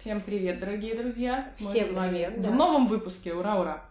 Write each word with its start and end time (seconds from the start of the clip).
Всем 0.00 0.22
привет, 0.22 0.60
дорогие 0.60 0.94
друзья! 0.94 1.52
Мы 1.60 1.72
Всем 1.74 1.84
с 1.84 1.90
вами 1.90 2.12
привет, 2.12 2.40
да. 2.40 2.48
в 2.48 2.54
новом 2.54 2.86
выпуске. 2.86 3.34
Ура, 3.34 3.60
ура! 3.60 3.84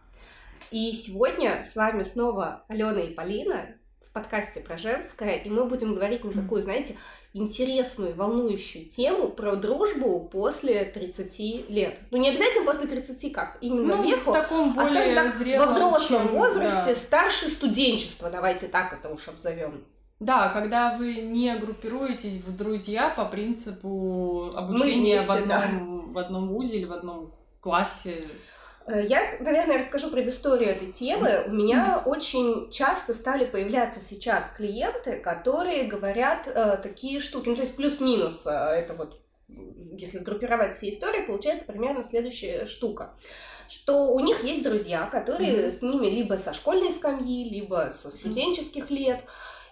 И 0.72 0.92
сегодня 0.92 1.62
с 1.64 1.76
вами 1.76 2.02
снова 2.02 2.64
Алена 2.68 3.00
и 3.02 3.14
Полина 3.14 3.68
в 4.04 4.12
подкасте 4.12 4.60
про 4.60 4.80
женское, 4.80 5.36
и 5.36 5.52
мы 5.52 5.66
будем 5.66 5.94
говорить 5.94 6.24
на 6.24 6.34
такую, 6.34 6.64
знаете, 6.64 6.98
интересную, 7.34 8.16
волнующую 8.16 8.90
тему 8.90 9.28
про 9.28 9.56
дружбу 9.56 10.28
после 10.28 10.84
30 10.84 11.70
лет. 11.70 12.00
Ну, 12.10 12.18
не 12.18 12.30
обязательно 12.30 12.66
после 12.66 12.88
30, 12.88 13.32
как 13.32 13.60
именно 13.62 13.98
ну, 13.98 14.04
веку, 14.04 14.32
в 14.32 14.34
таком 14.34 14.74
более 14.74 14.90
а, 14.90 15.04
скажем 15.04 15.14
так, 15.14 15.32
зрелом, 15.32 15.68
во 15.68 15.72
взрослом 15.72 16.24
чем... 16.24 16.38
возрасте, 16.38 16.86
да. 16.88 16.96
старше 16.96 17.50
студенчества, 17.50 18.32
давайте 18.32 18.68
так 18.68 18.94
это 18.94 19.10
уж 19.10 19.28
обзовем. 19.28 19.86
Да, 20.20 20.50
когда 20.50 20.98
вы 20.98 21.14
не 21.16 21.56
группируетесь 21.56 22.42
в 22.42 22.56
друзья 22.56 23.10
по 23.10 23.24
принципу 23.24 24.52
обучения 24.54 25.18
вместе, 25.18 25.28
в, 25.28 25.32
одном, 25.32 26.08
да. 26.08 26.14
в 26.14 26.18
одном 26.18 26.50
вузе 26.50 26.78
или 26.78 26.86
в 26.86 26.92
одном 26.92 27.34
классе. 27.62 28.26
Э, 28.86 29.06
я, 29.06 29.24
наверное, 29.40 29.78
расскажу 29.78 30.10
предысторию 30.10 30.72
этой 30.72 30.92
темы. 30.92 31.46
У 31.48 31.52
меня 31.52 32.04
очень 32.06 32.70
часто 32.70 33.14
стали 33.14 33.46
появляться 33.46 34.02
сейчас 34.02 34.52
клиенты, 34.52 35.22
которые 35.22 35.86
говорят 35.86 36.48
э, 36.48 36.78
такие 36.84 37.22
штуки. 37.22 37.48
Ну, 37.48 37.56
то 37.56 37.62
есть 37.62 37.78
плюс-минус 37.78 38.46
э, 38.46 38.50
это 38.50 38.96
вот, 38.96 39.22
если 39.48 40.18
сгруппировать 40.18 40.74
все 40.74 40.90
истории, 40.90 41.26
получается 41.26 41.66
примерно 41.66 42.04
следующая 42.04 42.66
штука 42.66 43.14
что 43.72 44.08
у 44.08 44.20
них 44.20 44.44
есть 44.44 44.64
друзья, 44.64 45.06
которые 45.06 45.68
mm-hmm. 45.68 45.72
с 45.72 45.82
ними 45.84 46.08
либо 46.08 46.36
со 46.38 46.56
школьной 46.56 46.92
скамьи, 46.92 47.48
либо 47.48 47.92
со 47.94 48.10
студенческих 48.10 48.90
лет. 48.90 49.22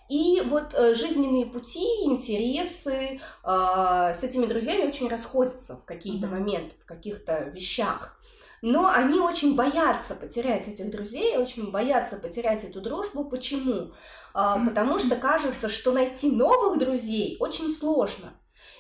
И 0.10 0.42
вот 0.46 0.74
э, 0.74 0.96
жизненные 0.96 1.46
пути, 1.46 1.86
интересы 2.04 3.20
э, 3.44 4.14
с 4.16 4.24
этими 4.24 4.46
друзьями 4.46 4.88
очень 4.88 5.10
расходятся 5.10 5.76
в 5.76 5.86
какие-то 5.86 6.28
mm-hmm. 6.28 6.32
моменты, 6.32 6.76
в 6.82 6.86
каких-то 6.86 7.44
вещах. 7.54 8.18
Но 8.62 8.88
они 8.88 9.20
очень 9.20 9.56
боятся 9.56 10.16
потерять 10.16 10.68
этих 10.68 10.90
друзей, 10.90 11.38
очень 11.38 11.70
боятся 11.70 12.16
потерять 12.16 12.64
эту 12.64 12.82
дружбу. 12.82 13.26
Почему? 13.26 13.92
А, 14.34 14.58
потому 14.66 14.98
что 14.98 15.16
кажется, 15.16 15.70
что 15.70 15.92
найти 15.92 16.32
новых 16.32 16.80
друзей 16.80 17.38
очень 17.40 17.70
сложно. 17.70 18.34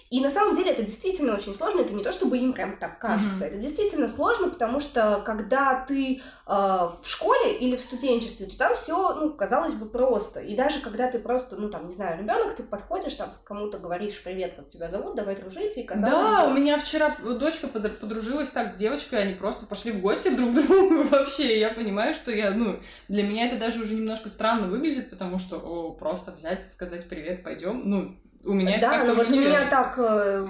И 0.09 0.22
на 0.22 0.30
самом 0.30 0.55
деле 0.55 0.72
это 0.72 0.83
действительно 0.83 1.36
очень 1.36 1.53
сложно, 1.53 1.81
это 1.81 1.94
не 1.94 2.03
то, 2.03 2.11
чтобы 2.13 2.38
им 2.38 2.53
прям 2.53 2.77
так 2.77 2.97
кажется, 3.00 3.44
mm-hmm. 3.44 3.47
это 3.47 3.58
действительно 3.58 4.08
сложно, 4.08 4.49
потому 4.49 4.80
что 4.80 5.22
когда 5.25 5.83
ты 5.86 6.16
э, 6.16 6.19
в 6.47 7.02
школе 7.03 7.58
или 7.58 7.75
в 7.75 7.81
студенчестве, 7.81 8.45
то 8.45 8.58
там 8.58 8.75
все, 8.75 9.16
ну, 9.16 9.33
казалось 9.33 9.73
бы, 9.73 9.86
просто. 9.86 10.39
И 10.39 10.55
даже 10.55 10.80
когда 10.80 11.11
ты 11.11 11.19
просто, 11.19 11.58
ну, 11.58 11.69
там, 11.69 11.88
не 11.88 11.94
знаю, 11.94 12.19
ребенок, 12.19 12.55
ты 12.55 12.64
подходишь, 12.64 13.16
там, 13.16 13.31
кому-то 13.44 13.80
говоришь, 13.80 14.22
привет, 14.23 14.53
как 14.53 14.69
тебя 14.69 14.89
зовут, 14.89 15.16
давай 15.16 15.36
дружить, 15.36 15.77
и 15.77 15.83
казалось 15.83 16.27
Да, 16.27 16.45
бы... 16.45 16.52
у 16.52 16.53
меня 16.53 16.80
вчера 16.80 17.17
дочка 17.17 17.67
подружилась 17.67 18.49
так 18.49 18.69
с 18.69 18.75
девочкой, 18.75 19.23
они 19.23 19.33
просто 19.33 19.66
пошли 19.66 19.92
в 19.92 19.99
гости 19.99 20.30
друг 20.30 20.52
к 20.52 20.53
другу 20.53 21.03
вообще, 21.09 21.59
я 21.59 21.69
понимаю, 21.69 22.14
что 22.14 22.31
я, 22.31 22.52
ну, 22.52 22.80
для 23.09 23.23
меня 23.23 23.47
это 23.47 23.58
даже 23.58 23.83
уже 23.83 23.95
немножко 23.95 24.30
странно 24.30 24.67
выглядит, 24.67 25.09
потому 25.09 25.38
что, 25.38 25.58
о, 25.58 25.92
просто 25.92 26.31
взять 26.31 26.66
и 26.66 26.69
сказать 26.69 27.09
привет, 27.09 27.44
пойдем, 27.44 27.81
ну, 27.83 28.16
у 28.47 28.53
меня 28.53 28.79
да, 28.79 29.03
ну 29.03 29.15
вот 29.15 29.27
у 29.27 29.35
меня 29.35 29.65
так 29.69 29.95
э, 29.97 30.45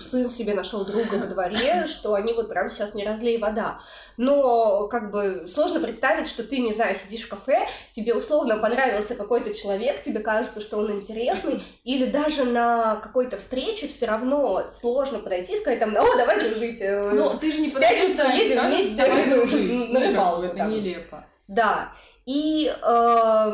сын 0.00 0.28
себе 0.28 0.54
нашел 0.54 0.84
друга 0.84 1.14
во 1.14 1.26
дворе, 1.26 1.86
что 1.88 2.14
они 2.14 2.32
вот 2.32 2.48
прямо 2.48 2.68
сейчас 2.68 2.94
не 2.94 3.04
разлей 3.04 3.38
вода. 3.38 3.80
Но 4.16 4.86
как 4.88 5.10
бы 5.10 5.46
сложно 5.52 5.80
представить, 5.80 6.26
что 6.26 6.44
ты, 6.44 6.58
не 6.58 6.72
знаю, 6.72 6.94
сидишь 6.94 7.24
в 7.24 7.28
кафе, 7.28 7.66
тебе 7.92 8.14
условно 8.14 8.58
понравился 8.58 9.14
какой-то 9.14 9.54
человек, 9.54 10.02
тебе 10.02 10.20
кажется, 10.20 10.60
что 10.60 10.78
он 10.78 10.92
интересный, 10.92 11.62
или 11.84 12.06
даже 12.06 12.44
на 12.44 12.96
какой-то 12.96 13.38
встрече 13.38 13.88
все 13.88 14.06
равно 14.06 14.68
сложно 14.70 15.18
подойти 15.18 15.56
и 15.56 15.60
сказать 15.60 15.80
там, 15.80 15.96
о, 15.96 16.16
давай 16.16 16.48
дружить. 16.50 16.80
Ну, 16.80 17.38
ты 17.38 17.52
же 17.52 17.62
не 17.62 17.68
подойдешь, 17.70 18.16
едем 18.34 18.66
вместе 18.66 18.96
давай 18.96 19.30
дружить. 19.30 19.90
на 19.90 20.00
рыбалку. 20.00 20.42
Это 20.46 20.64
нелепо. 20.66 21.26
Да. 21.48 21.92
И 22.24 22.70
э, 22.70 23.52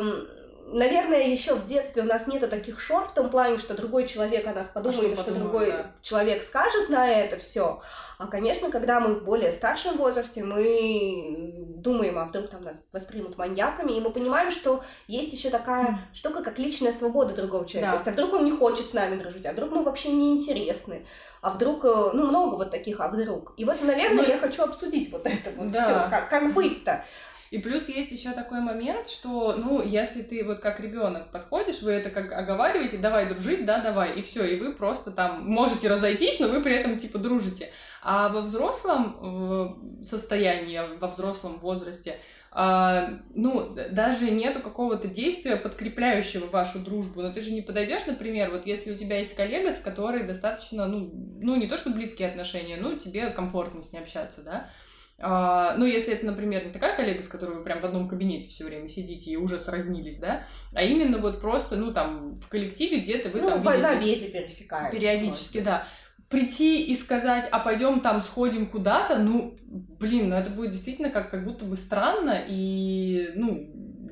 наверное, 0.71 1.27
еще 1.27 1.55
в 1.55 1.65
детстве 1.65 2.03
у 2.03 2.05
нас 2.05 2.27
нету 2.27 2.47
таких 2.47 2.79
шор 2.79 3.07
в 3.07 3.13
том 3.13 3.29
плане, 3.29 3.57
что 3.57 3.73
другой 3.73 4.07
человек 4.07 4.47
о 4.47 4.53
нас 4.53 4.67
подумает, 4.67 5.13
а 5.13 5.21
что, 5.21 5.31
что 5.31 5.35
другой 5.35 5.71
да. 5.71 5.91
человек 6.01 6.43
скажет 6.43 6.89
на 6.89 7.09
это 7.09 7.37
все. 7.37 7.81
А, 8.17 8.27
конечно, 8.27 8.69
когда 8.69 8.99
мы 8.99 9.15
в 9.15 9.23
более 9.23 9.51
старшем 9.51 9.95
возрасте, 9.97 10.43
мы 10.43 11.53
думаем, 11.77 12.19
а 12.19 12.25
вдруг 12.25 12.49
там 12.49 12.63
нас 12.63 12.81
воспримут 12.91 13.37
маньяками, 13.37 13.93
и 13.93 14.01
мы 14.01 14.11
понимаем, 14.11 14.51
что 14.51 14.83
есть 15.07 15.31
еще 15.31 15.49
такая 15.49 15.99
штука, 16.13 16.43
как 16.43 16.59
личная 16.59 16.91
свобода 16.91 17.33
другого 17.33 17.65
человека. 17.67 17.93
Да. 17.93 17.97
То 17.97 18.03
есть, 18.03 18.07
а 18.07 18.11
вдруг 18.11 18.39
он 18.39 18.45
не 18.45 18.51
хочет 18.51 18.89
с 18.89 18.93
нами 18.93 19.17
дружить, 19.17 19.45
а 19.45 19.53
вдруг 19.53 19.71
мы 19.71 19.83
вообще 19.83 20.11
не 20.11 20.31
интересны, 20.31 21.05
а 21.41 21.51
вдруг, 21.51 21.85
э, 21.85 22.09
ну, 22.13 22.27
много 22.27 22.55
вот 22.55 22.71
таких, 22.71 22.99
а 22.99 23.07
вдруг. 23.07 23.53
И 23.57 23.63
вот, 23.63 23.81
наверное, 23.81 24.23
ну, 24.23 24.27
я 24.27 24.37
хочу 24.37 24.63
обсудить 24.63 25.11
вот 25.11 25.25
это 25.25 25.51
вот 25.55 25.71
да. 25.71 25.81
все, 25.81 26.09
как, 26.09 26.29
как 26.29 26.53
быть-то. 26.53 27.05
И 27.51 27.57
плюс 27.57 27.89
есть 27.89 28.11
еще 28.11 28.31
такой 28.31 28.61
момент, 28.61 29.09
что, 29.09 29.55
ну, 29.57 29.81
если 29.81 30.21
ты 30.21 30.43
вот 30.43 30.59
как 30.59 30.79
ребенок 30.79 31.31
подходишь, 31.31 31.81
вы 31.81 31.91
это 31.91 32.09
как 32.09 32.31
оговариваете, 32.31 32.97
давай 32.97 33.27
дружить, 33.27 33.65
да, 33.65 33.79
давай, 33.79 34.19
и 34.19 34.21
все, 34.21 34.45
и 34.45 34.59
вы 34.59 34.73
просто 34.73 35.11
там 35.11 35.45
можете 35.47 35.87
разойтись, 35.87 36.39
но 36.39 36.47
вы 36.47 36.61
при 36.61 36.75
этом 36.75 36.97
типа 36.97 37.17
дружите. 37.17 37.69
А 38.01 38.29
во 38.29 38.41
взрослом 38.41 39.99
состоянии, 40.03 40.79
во 40.99 41.07
взрослом 41.07 41.59
возрасте, 41.59 42.17
а, 42.51 43.19
ну, 43.35 43.75
даже 43.91 44.31
нету 44.31 44.61
какого-то 44.61 45.07
действия, 45.07 45.55
подкрепляющего 45.55 46.47
вашу 46.47 46.79
дружбу. 46.79 47.21
Но 47.21 47.31
ты 47.31 47.41
же 47.41 47.51
не 47.51 47.61
подойдешь, 47.61 48.05
например, 48.07 48.49
вот 48.51 48.65
если 48.65 48.91
у 48.91 48.97
тебя 48.97 49.19
есть 49.19 49.35
коллега, 49.35 49.71
с 49.71 49.79
которой 49.79 50.23
достаточно, 50.23 50.87
ну, 50.87 51.11
ну 51.41 51.55
не 51.55 51.67
то 51.67 51.77
что 51.77 51.91
близкие 51.91 52.27
отношения, 52.27 52.77
ну, 52.77 52.97
тебе 52.97 53.29
комфортно 53.29 53.81
с 53.81 53.91
ней 53.91 53.99
общаться, 53.99 54.43
да, 54.43 54.69
ну, 55.21 55.85
если 55.85 56.13
это, 56.13 56.25
например, 56.25 56.65
не 56.65 56.71
такая 56.71 56.95
коллега, 56.95 57.21
с 57.21 57.27
которой 57.27 57.57
вы 57.57 57.63
прям 57.63 57.81
в 57.81 57.85
одном 57.85 58.07
кабинете 58.07 58.47
все 58.47 58.65
время 58.65 58.87
сидите 58.87 59.31
и 59.31 59.35
уже 59.35 59.59
сроднились, 59.59 60.19
да, 60.19 60.43
а 60.73 60.83
именно 60.83 61.17
вот 61.17 61.41
просто, 61.41 61.75
ну, 61.75 61.93
там, 61.93 62.39
в 62.39 62.47
коллективе 62.47 62.99
где-то 62.99 63.29
вы 63.29 63.41
ну, 63.41 63.49
там 63.49 63.99
видитесь. 63.99 64.31
Пересекаетесь. 64.31 64.97
Периодически, 64.97 65.59
да. 65.59 65.85
Прийти 66.29 66.85
и 66.85 66.95
сказать, 66.95 67.47
а 67.51 67.59
пойдем 67.59 68.01
там 68.01 68.21
сходим 68.21 68.67
куда-то, 68.67 69.17
ну, 69.17 69.57
блин, 69.63 70.29
ну 70.29 70.35
это 70.35 70.51
будет 70.51 70.71
действительно 70.71 71.09
как, 71.09 71.31
как 71.31 71.43
будто 71.43 71.65
бы 71.65 71.75
странно, 71.75 72.39
и, 72.47 73.31
ну, 73.35 73.67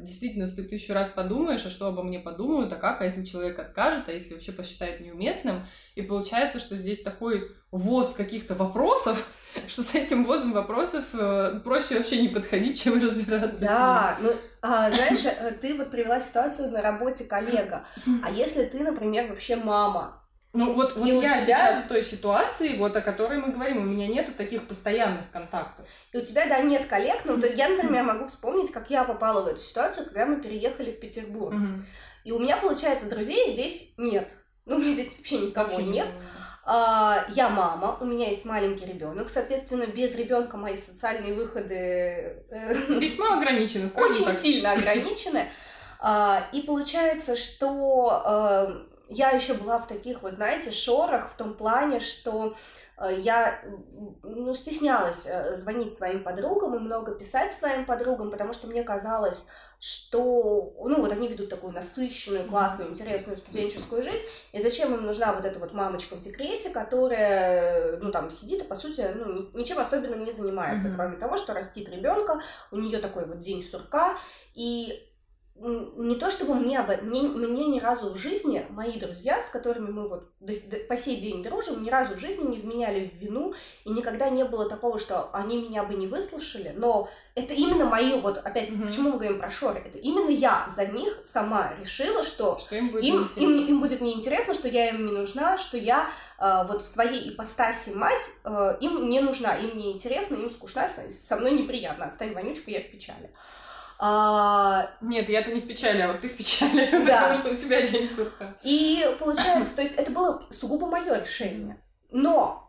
действительно, 0.07 0.43
если 0.43 0.63
ты 0.63 0.75
еще 0.75 0.93
раз 0.93 1.09
подумаешь, 1.09 1.65
а 1.65 1.69
что 1.69 1.87
обо 1.87 2.01
мне 2.01 2.19
подумают, 2.19 2.73
а 2.73 2.77
как, 2.77 3.01
а 3.01 3.05
если 3.05 3.25
человек 3.25 3.59
откажет, 3.59 4.07
а 4.07 4.11
если 4.11 4.33
вообще 4.33 4.51
посчитает 4.51 5.01
неуместным, 5.01 5.61
и 5.95 6.01
получается, 6.01 6.59
что 6.59 6.75
здесь 6.75 7.03
такой 7.03 7.51
воз 7.71 8.13
каких-то 8.13 8.55
вопросов, 8.55 9.29
что 9.67 9.83
с 9.83 9.93
этим 9.93 10.25
возом 10.25 10.53
вопросов 10.53 11.05
э, 11.13 11.59
проще 11.63 11.97
вообще 11.97 12.21
не 12.21 12.29
подходить, 12.29 12.81
чем 12.81 13.01
разбираться 13.01 13.65
да, 13.65 14.17
с 14.17 14.21
ним. 14.21 14.29
ну, 14.29 14.35
а, 14.61 14.91
знаешь, 14.91 15.25
э, 15.25 15.51
ты 15.59 15.75
вот 15.75 15.91
привела 15.91 16.19
ситуацию 16.19 16.71
на 16.71 16.81
работе 16.81 17.25
коллега, 17.25 17.85
а 18.23 18.31
если 18.31 18.65
ты, 18.65 18.79
например, 18.79 19.27
вообще 19.27 19.55
мама, 19.55 20.23
ну 20.57 20.73
вот, 20.73 20.95
вот 20.95 21.05
я 21.05 21.21
тебя... 21.21 21.41
сейчас 21.41 21.85
в 21.85 21.87
той 21.87 22.03
ситуации, 22.03 22.75
вот 22.75 22.95
о 22.95 23.01
которой 23.01 23.39
мы 23.39 23.51
говорим, 23.51 23.77
у 23.77 23.85
меня 23.85 24.07
нету 24.07 24.33
таких 24.33 24.67
постоянных 24.67 25.29
контактов. 25.31 25.85
И 26.11 26.17
у 26.17 26.21
тебя, 26.21 26.47
да, 26.47 26.59
нет 26.59 26.85
коллег, 26.87 27.25
но 27.25 27.37
то 27.37 27.47
я, 27.47 27.69
например, 27.69 28.03
могу 28.03 28.25
вспомнить, 28.25 28.71
как 28.71 28.89
я 28.89 29.03
попала 29.03 29.41
в 29.41 29.47
эту 29.47 29.59
ситуацию, 29.59 30.05
когда 30.05 30.25
мы 30.25 30.41
переехали 30.41 30.91
в 30.91 30.99
Петербург. 30.99 31.53
Mm-hmm. 31.53 31.79
И 32.25 32.31
у 32.31 32.39
меня, 32.39 32.57
получается, 32.57 33.09
друзей 33.09 33.53
здесь 33.53 33.93
нет. 33.97 34.29
Ну, 34.65 34.75
у 34.75 34.79
меня 34.79 34.93
здесь 34.93 35.15
вообще 35.17 35.37
никого 35.37 35.69
вообще 35.69 35.83
нет. 35.83 36.07
А, 36.65 37.25
я 37.29 37.47
мама, 37.47 37.97
у 38.01 38.05
меня 38.05 38.27
есть 38.27 38.43
маленький 38.43 38.85
ребенок, 38.85 39.29
соответственно, 39.29 39.85
без 39.85 40.13
ребенка 40.15 40.57
мои 40.57 40.75
социальные 40.75 41.33
выходы 41.33 42.43
э, 42.49 42.73
весьма 42.99 43.37
ограничены, 43.37 43.87
очень 43.95 44.25
так. 44.25 44.33
сильно 44.33 44.73
ограничены. 44.73 45.49
А, 46.01 46.45
и 46.51 46.61
получается, 46.63 47.37
что 47.37 48.21
э, 48.25 48.96
я 49.09 49.31
еще 49.31 49.53
была 49.53 49.79
в 49.79 49.87
таких 49.87 50.21
вот, 50.21 50.33
знаете, 50.33 50.71
шорах 50.71 51.31
в 51.31 51.37
том 51.37 51.53
плане, 51.53 51.99
что 51.99 52.55
э, 52.97 53.19
я 53.19 53.61
ну, 54.23 54.53
стеснялась 54.53 55.25
э, 55.25 55.55
звонить 55.55 55.93
своим 55.93 56.23
подругам 56.23 56.75
и 56.75 56.79
много 56.79 57.15
писать 57.15 57.53
своим 57.53 57.85
подругам, 57.85 58.31
потому 58.31 58.53
что 58.53 58.67
мне 58.67 58.83
казалось, 58.83 59.47
что, 59.79 60.73
ну, 60.79 61.01
вот 61.01 61.11
они 61.11 61.27
ведут 61.27 61.49
такую 61.49 61.71
насыщенную, 61.71 62.47
классную, 62.47 62.89
интересную 62.89 63.37
студенческую 63.37 64.03
жизнь, 64.03 64.23
и 64.51 64.61
зачем 64.61 64.93
им 64.93 65.05
нужна 65.05 65.33
вот 65.33 65.45
эта 65.45 65.59
вот 65.59 65.71
мамочка 65.71 66.15
в 66.15 66.21
декрете, 66.23 66.71
которая, 66.71 67.97
ну, 67.97 68.09
там, 68.09 68.31
сидит 68.31 68.63
и, 68.63 68.65
по 68.65 68.75
сути, 68.75 69.07
ну, 69.13 69.49
ничем 69.53 69.77
особенным 69.77 70.25
не 70.25 70.31
занимается, 70.31 70.87
mm-hmm. 70.87 70.95
кроме 70.95 71.17
того, 71.17 71.37
что 71.37 71.53
растит 71.53 71.89
ребенка, 71.89 72.41
у 72.71 72.77
нее 72.77 72.97
такой 72.97 73.25
вот 73.25 73.39
день 73.39 73.63
сурка, 73.63 74.17
и 74.55 75.06
не 75.59 76.15
то 76.15 76.29
чтобы 76.29 76.53
мне 76.53 76.79
об 76.79 76.89
мне, 77.01 77.21
мне 77.23 77.65
ни 77.65 77.79
разу 77.79 78.13
в 78.13 78.17
жизни 78.17 78.65
мои 78.69 78.99
друзья, 78.99 79.41
с 79.41 79.49
которыми 79.49 79.89
мы 79.89 80.07
вот 80.07 80.29
до, 80.39 80.53
до, 80.69 80.77
по 80.85 80.95
сей 80.95 81.19
день 81.19 81.41
дружим, 81.41 81.83
ни 81.83 81.89
разу 81.89 82.15
в 82.15 82.19
жизни 82.19 82.47
не 82.47 82.57
вменяли 82.57 83.07
в 83.07 83.15
вину, 83.15 83.53
и 83.83 83.89
никогда 83.89 84.29
не 84.29 84.45
было 84.45 84.69
такого, 84.69 84.99
что 84.99 85.29
они 85.33 85.61
меня 85.61 85.83
бы 85.83 85.95
не 85.95 86.07
выслушали, 86.07 86.73
но 86.75 87.09
это 87.33 87.53
именно 87.53 87.85
мои, 87.85 88.19
вот 88.19 88.37
опять, 88.37 88.69
mm-hmm. 88.69 88.87
почему 88.87 89.11
мы 89.11 89.17
говорим 89.17 89.39
про 89.39 89.49
шоры, 89.49 89.79
это 89.79 89.97
именно 89.97 90.29
я 90.29 90.69
за 90.75 90.85
них 90.85 91.21
сама 91.25 91.73
решила, 91.79 92.23
что, 92.23 92.57
что 92.57 92.75
им, 92.75 92.91
будет 92.91 93.03
им, 93.03 93.27
им, 93.35 93.65
им 93.65 93.81
будет 93.81 94.01
неинтересно, 94.01 94.53
что 94.53 94.67
я 94.67 94.89
им 94.89 95.05
не 95.05 95.11
нужна, 95.11 95.57
что 95.57 95.77
я 95.77 96.07
э, 96.39 96.65
вот 96.67 96.83
в 96.83 96.87
своей 96.87 97.31
ипостаси 97.31 97.91
мать 97.91 98.29
э, 98.43 98.77
им 98.81 99.09
не 99.09 99.21
нужна, 99.21 99.55
им 99.55 99.77
не 99.77 99.91
интересно, 99.91 100.35
им 100.35 100.51
скучно, 100.51 100.87
со 100.87 101.35
мной 101.35 101.51
неприятно, 101.51 102.05
отстань, 102.05 102.33
вонючка, 102.33 102.69
я 102.69 102.81
в 102.81 102.91
печали. 102.91 103.31
А... 103.99 104.91
Нет, 105.01 105.27
я-то 105.29 105.51
не 105.51 105.61
в 105.61 105.67
печали, 105.67 106.01
а 106.01 106.11
вот 106.11 106.21
ты 106.21 106.29
в 106.29 106.37
печали, 106.37 106.89
да. 107.05 107.29
потому 107.29 107.35
что 107.35 107.51
у 107.51 107.55
тебя 107.55 107.81
день 107.81 108.09
сурка. 108.09 108.55
И 108.63 109.15
получается, 109.19 109.75
то 109.75 109.81
есть 109.81 109.95
это 109.95 110.11
было 110.11 110.43
сугубо 110.51 110.87
мое 110.87 111.19
решение. 111.19 111.81
Но 112.11 112.67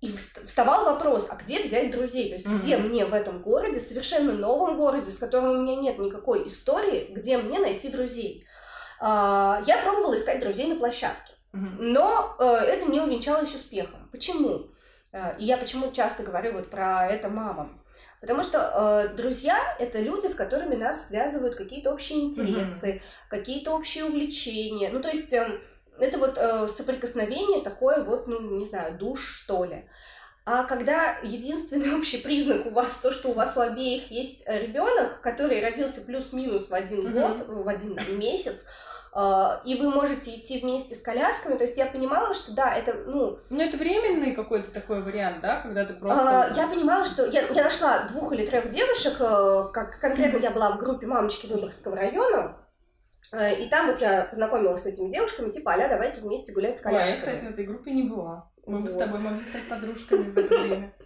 и 0.00 0.12
вставал 0.12 0.84
вопрос, 0.84 1.28
а 1.30 1.36
где 1.36 1.62
взять 1.62 1.90
друзей? 1.90 2.28
То 2.28 2.34
есть 2.34 2.46
mm-hmm. 2.46 2.58
где 2.58 2.76
мне 2.76 3.04
в 3.04 3.14
этом 3.14 3.42
городе, 3.42 3.80
совершенно 3.80 4.32
новом 4.32 4.76
городе, 4.76 5.10
с 5.10 5.18
которым 5.18 5.58
у 5.58 5.62
меня 5.62 5.74
нет 5.74 5.98
никакой 5.98 6.46
истории, 6.46 7.08
где 7.10 7.38
мне 7.38 7.58
найти 7.58 7.88
друзей? 7.88 8.46
А, 9.00 9.62
я 9.66 9.78
пробовала 9.78 10.16
искать 10.16 10.38
друзей 10.38 10.68
на 10.68 10.76
площадке, 10.76 11.32
mm-hmm. 11.52 11.76
но 11.78 12.36
э, 12.38 12.44
это 12.44 12.86
не 12.86 13.00
увенчалось 13.00 13.54
успехом. 13.54 14.08
Почему? 14.12 14.68
Э, 15.12 15.36
и 15.38 15.44
я 15.44 15.56
почему 15.56 15.90
часто 15.90 16.22
говорю 16.22 16.52
вот 16.52 16.70
про 16.70 17.08
это 17.08 17.28
мамам. 17.28 17.80
Потому 18.20 18.42
что 18.42 19.08
э, 19.10 19.14
друзья 19.16 19.56
это 19.78 20.00
люди, 20.00 20.26
с 20.26 20.34
которыми 20.34 20.74
нас 20.74 21.08
связывают 21.08 21.54
какие-то 21.54 21.92
общие 21.92 22.20
интересы, 22.20 22.86
mm-hmm. 22.86 23.02
какие-то 23.28 23.72
общие 23.72 24.04
увлечения. 24.04 24.90
Ну, 24.90 25.00
то 25.00 25.08
есть 25.08 25.32
э, 25.32 25.60
это 26.00 26.18
вот 26.18 26.36
э, 26.36 26.66
соприкосновение 26.68 27.62
такое 27.62 28.02
вот, 28.02 28.26
ну, 28.26 28.40
не 28.58 28.64
знаю, 28.64 28.98
душ, 28.98 29.42
что 29.42 29.64
ли. 29.64 29.88
А 30.44 30.64
когда 30.64 31.18
единственный 31.22 31.94
общий 31.98 32.18
признак 32.18 32.66
у 32.66 32.70
вас 32.70 32.98
то, 32.98 33.12
что 33.12 33.28
у 33.28 33.34
вас 33.34 33.56
у 33.56 33.60
обеих 33.60 34.10
есть 34.10 34.42
ребенок, 34.46 35.20
который 35.20 35.62
родился 35.62 36.00
плюс-минус 36.00 36.68
в 36.68 36.74
один 36.74 37.06
mm-hmm. 37.06 37.12
год, 37.12 37.64
в 37.64 37.68
один 37.68 37.94
там, 37.94 38.18
месяц, 38.18 38.64
и 39.64 39.74
вы 39.80 39.90
можете 39.90 40.36
идти 40.36 40.60
вместе 40.60 40.94
с 40.94 41.02
колясками, 41.02 41.56
то 41.56 41.64
есть 41.64 41.76
я 41.76 41.86
понимала, 41.86 42.34
что 42.34 42.52
да, 42.52 42.74
это, 42.74 42.94
ну... 43.06 43.38
Ну, 43.50 43.60
это 43.60 43.76
временный 43.76 44.32
какой-то 44.32 44.70
такой 44.70 45.02
вариант, 45.02 45.40
да, 45.40 45.60
когда 45.60 45.84
ты 45.84 45.94
просто... 45.94 46.44
А, 46.44 46.52
я 46.54 46.68
понимала, 46.68 47.04
что 47.04 47.26
я, 47.26 47.42
я 47.48 47.64
нашла 47.64 48.04
двух 48.04 48.32
или 48.32 48.46
трех 48.46 48.70
девушек, 48.70 49.14
э, 49.18 49.64
как 49.72 49.98
конкретно 49.98 50.38
я 50.38 50.52
была 50.52 50.70
в 50.70 50.78
группе 50.78 51.06
мамочки 51.06 51.46
Выборгского 51.46 51.96
района, 51.96 52.58
э, 53.32 53.64
и 53.64 53.68
там 53.68 53.88
вот 53.88 54.00
я 54.00 54.24
познакомилась 54.24 54.82
с 54.82 54.86
этими 54.86 55.10
девушками, 55.10 55.50
типа, 55.50 55.72
аля, 55.72 55.88
давайте 55.88 56.20
вместе 56.20 56.52
гулять 56.52 56.76
с 56.76 56.80
колясками. 56.80 57.10
Ой, 57.10 57.14
я, 57.16 57.20
кстати, 57.20 57.44
в 57.44 57.50
этой 57.50 57.66
группе 57.66 57.90
не 57.90 58.04
была. 58.04 58.48
Мы 58.66 58.74
вот. 58.74 58.82
бы 58.82 58.88
с 58.88 58.96
тобой 58.96 59.18
могли 59.18 59.44
стать 59.44 59.68
подружками 59.68 60.30
в 60.30 60.38
это 60.38 60.58
время. 60.58 60.94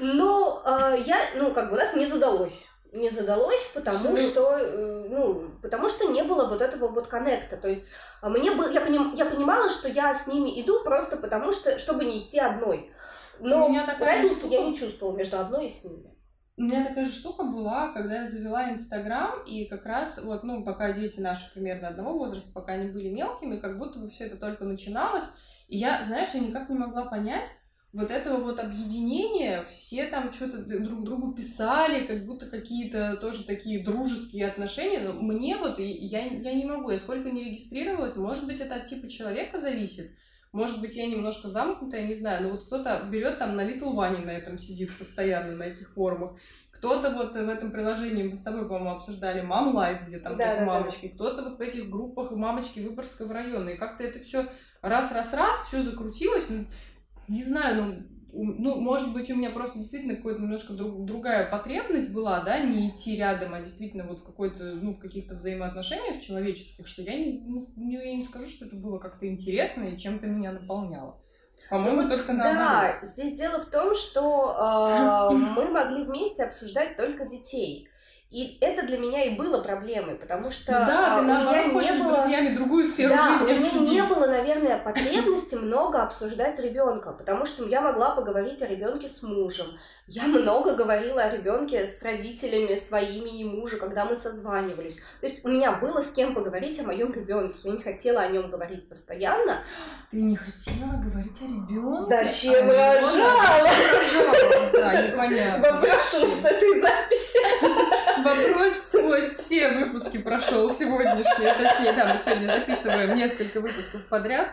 Ну, 0.00 0.60
э, 0.64 1.02
я, 1.04 1.18
ну, 1.36 1.52
как 1.52 1.68
бы 1.68 1.76
у 1.76 1.78
нас 1.78 1.94
не 1.94 2.06
задалось 2.06 2.68
не 2.94 3.10
задалось, 3.10 3.70
потому 3.74 4.16
что, 4.16 4.56
э, 4.56 5.08
ну, 5.08 5.50
потому 5.60 5.88
что 5.88 6.10
не 6.10 6.22
было 6.22 6.46
вот 6.46 6.62
этого 6.62 6.88
вот 6.88 7.08
коннекта. 7.08 7.56
То 7.56 7.68
есть 7.68 7.86
а 8.22 8.28
мне 8.30 8.52
было, 8.52 8.70
я, 8.70 8.80
поним, 8.80 9.14
я 9.14 9.26
понимала, 9.26 9.68
что 9.68 9.88
я 9.88 10.14
с 10.14 10.26
ними 10.26 10.62
иду 10.62 10.82
просто 10.84 11.16
потому 11.16 11.52
что, 11.52 11.78
чтобы 11.78 12.04
не 12.04 12.24
идти 12.24 12.38
одной. 12.38 12.90
Но 13.40 13.66
разницы 13.98 14.40
штука... 14.40 14.54
я 14.54 14.62
не 14.64 14.76
чувствовала 14.76 15.16
между 15.16 15.38
одной 15.38 15.66
и 15.66 15.70
с 15.70 15.84
ними. 15.84 16.14
У 16.56 16.62
меня 16.62 16.86
такая 16.86 17.04
же 17.04 17.10
штука 17.10 17.42
была, 17.42 17.92
когда 17.92 18.22
я 18.22 18.28
завела 18.28 18.70
Инстаграм, 18.70 19.42
и 19.44 19.64
как 19.64 19.84
раз 19.86 20.22
вот, 20.22 20.44
ну, 20.44 20.62
пока 20.64 20.92
дети 20.92 21.18
наши 21.18 21.52
примерно 21.52 21.88
одного 21.88 22.16
возраста, 22.16 22.48
пока 22.54 22.74
они 22.74 22.92
были 22.92 23.08
мелкими, 23.08 23.58
как 23.58 23.76
будто 23.76 23.98
бы 23.98 24.06
все 24.06 24.26
это 24.26 24.36
только 24.36 24.64
начиналось. 24.64 25.32
И 25.66 25.76
я, 25.76 26.00
знаешь, 26.04 26.28
я 26.32 26.40
никак 26.40 26.68
не 26.68 26.78
могла 26.78 27.06
понять, 27.06 27.50
вот 27.94 28.10
этого 28.10 28.38
вот 28.38 28.58
объединения, 28.58 29.64
все 29.68 30.06
там 30.06 30.32
что-то 30.32 30.58
друг 30.58 31.04
другу 31.04 31.32
писали, 31.32 32.04
как 32.04 32.26
будто 32.26 32.46
какие-то 32.46 33.16
тоже 33.16 33.44
такие 33.44 33.84
дружеские 33.84 34.48
отношения, 34.48 34.98
но 35.00 35.12
мне 35.12 35.56
вот, 35.56 35.78
я, 35.78 36.24
я 36.24 36.54
не 36.54 36.64
могу, 36.64 36.90
я 36.90 36.98
сколько 36.98 37.30
не 37.30 37.44
регистрировалась, 37.44 38.16
может 38.16 38.46
быть, 38.46 38.58
это 38.58 38.74
от 38.74 38.86
типа 38.86 39.08
человека 39.08 39.58
зависит, 39.58 40.10
может 40.50 40.80
быть, 40.80 40.96
я 40.96 41.06
немножко 41.06 41.48
замкнутая, 41.48 42.06
не 42.06 42.14
знаю, 42.14 42.42
но 42.42 42.50
вот 42.50 42.64
кто-то 42.64 43.06
берет 43.10 43.38
там 43.38 43.54
на 43.54 43.64
Little 43.64 43.94
One 43.94 44.24
на 44.24 44.30
этом 44.30 44.58
сидит 44.58 44.96
постоянно, 44.98 45.54
на 45.54 45.62
этих 45.62 45.90
форумах, 45.90 46.36
кто-то 46.72 47.10
вот 47.10 47.36
в 47.36 47.48
этом 47.48 47.70
приложении, 47.70 48.24
мы 48.24 48.34
с 48.34 48.42
тобой, 48.42 48.66
по-моему, 48.66 48.96
обсуждали 48.96 49.40
Mom 49.40 49.72
Life, 49.72 50.04
где 50.06 50.18
там 50.18 50.36
да, 50.36 50.56
да, 50.56 50.64
мамочки, 50.64 51.06
да. 51.06 51.14
кто-то 51.14 51.42
вот 51.44 51.58
в 51.58 51.60
этих 51.60 51.88
группах 51.88 52.32
мамочки 52.32 52.80
Выборгского 52.80 53.32
района, 53.32 53.70
и 53.70 53.76
как-то 53.76 54.02
это 54.02 54.18
все 54.18 54.46
раз-раз-раз, 54.82 55.68
все 55.68 55.80
закрутилось, 55.80 56.48
не 57.28 57.42
знаю, 57.42 57.76
ну, 57.76 57.94
ну, 58.34 58.80
может 58.80 59.12
быть, 59.12 59.30
у 59.30 59.36
меня 59.36 59.50
просто 59.50 59.78
действительно 59.78 60.16
какая-то 60.16 60.40
немножко 60.40 60.72
друг, 60.72 61.04
другая 61.04 61.48
потребность 61.48 62.12
была, 62.12 62.40
да, 62.40 62.58
не 62.58 62.90
идти 62.90 63.16
рядом, 63.16 63.54
а 63.54 63.60
действительно 63.60 64.04
вот 64.04 64.18
в 64.18 64.24
какой-то, 64.24 64.74
ну, 64.74 64.94
в 64.94 64.98
каких-то 64.98 65.36
взаимоотношениях 65.36 66.20
человеческих, 66.20 66.86
что 66.86 67.02
я 67.02 67.16
не, 67.16 67.40
ну, 67.46 67.68
я 67.76 68.16
не 68.16 68.24
скажу, 68.24 68.48
что 68.48 68.66
это 68.66 68.76
было 68.76 68.98
как-то 68.98 69.26
интересно 69.28 69.84
и 69.84 69.96
чем-то 69.96 70.26
меня 70.26 70.52
наполняло. 70.52 71.20
По-моему, 71.70 72.02
вот, 72.02 72.12
только 72.12 72.32
наоборот. 72.32 72.58
Да, 72.58 73.06
здесь 73.06 73.38
дело 73.38 73.62
в 73.62 73.66
том, 73.66 73.94
что 73.94 75.30
э, 75.30 75.34
мы 75.56 75.70
могли 75.70 76.04
вместе 76.04 76.44
обсуждать 76.44 76.96
только 76.96 77.26
детей. 77.26 77.88
И 78.34 78.58
это 78.60 78.84
для 78.84 78.98
меня 78.98 79.22
и 79.22 79.36
было 79.36 79.62
проблемой, 79.62 80.16
потому 80.16 80.50
что 80.50 80.72
ну 80.72 80.86
да, 80.86 81.14
ты, 81.14 81.20
у 81.20 81.24
меня 81.24 81.66
не 81.66 81.72
было... 81.72 81.84
с 81.84 82.16
друзьями 82.16 82.56
другую 82.56 82.84
сферу 82.84 83.14
да, 83.14 83.30
жизни 83.30 83.44
у 83.44 83.56
меня 83.58 83.66
обсудить. 83.68 83.92
не 83.92 84.02
было, 84.02 84.26
наверное, 84.26 84.76
потребности 84.76 85.54
много 85.54 86.02
обсуждать 86.02 86.58
ребенка, 86.58 87.12
потому 87.12 87.46
что 87.46 87.64
я 87.68 87.80
могла 87.80 88.10
поговорить 88.16 88.60
о 88.62 88.66
ребенке 88.66 89.08
с 89.08 89.22
мужем. 89.22 89.68
Я 90.08 90.24
много 90.24 90.74
говорила 90.74 91.22
о 91.22 91.30
ребенке 91.30 91.86
с 91.86 92.02
родителями 92.02 92.74
своими 92.74 93.40
и 93.40 93.44
мужа, 93.44 93.76
когда 93.76 94.04
мы 94.04 94.16
созванивались. 94.16 94.96
То 95.20 95.28
есть 95.28 95.44
у 95.44 95.48
меня 95.48 95.70
было 95.70 96.00
с 96.00 96.10
кем 96.10 96.34
поговорить 96.34 96.80
о 96.80 96.82
моем 96.82 97.12
ребенке. 97.12 97.56
Я 97.62 97.70
не 97.70 97.82
хотела 97.82 98.22
о 98.22 98.28
нем 98.28 98.50
говорить 98.50 98.88
постоянно. 98.88 99.60
Ты 100.10 100.16
не 100.16 100.34
хотела 100.34 101.00
говорить 101.00 101.40
о 101.40 101.44
ребенке? 101.44 102.00
Зачем 102.00 102.68
а 102.68 102.94
рожала? 102.96 103.70
Да, 104.72 105.02
непонятно. 105.02 105.72
Вопрос 105.72 106.14
нас 106.20 106.44
этой 106.44 106.80
записи. 106.80 107.93
Вопрос 108.24 108.74
сквозь 108.74 109.34
все 109.36 109.68
выпуски 109.68 110.18
прошел 110.18 110.70
сегодняшние. 110.72 111.54
Точнее, 111.54 111.92
да, 111.92 112.06
мы 112.06 112.18
сегодня 112.18 112.46
записываем 112.46 113.14
несколько 113.14 113.60
выпусков 113.60 114.02
подряд. 114.06 114.48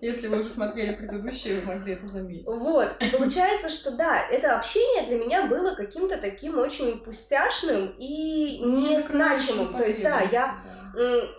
Если 0.00 0.28
вы 0.28 0.38
уже 0.38 0.48
смотрели 0.48 0.94
предыдущие, 0.94 1.60
вы 1.60 1.74
могли 1.74 1.92
это 1.92 2.06
заметить. 2.06 2.46
Вот. 2.46 2.96
И 3.00 3.06
получается, 3.06 3.68
что 3.68 3.90
да, 3.90 4.26
это 4.30 4.56
общение 4.56 5.06
для 5.06 5.18
меня 5.18 5.46
было 5.46 5.74
каким-то 5.74 6.16
таким 6.16 6.58
очень 6.58 6.98
пустяшным 6.98 7.94
и 7.98 8.58
незначимым. 8.60 9.74
То 9.76 9.84
есть, 9.84 10.02
да, 10.02 10.22
я... 10.22 10.54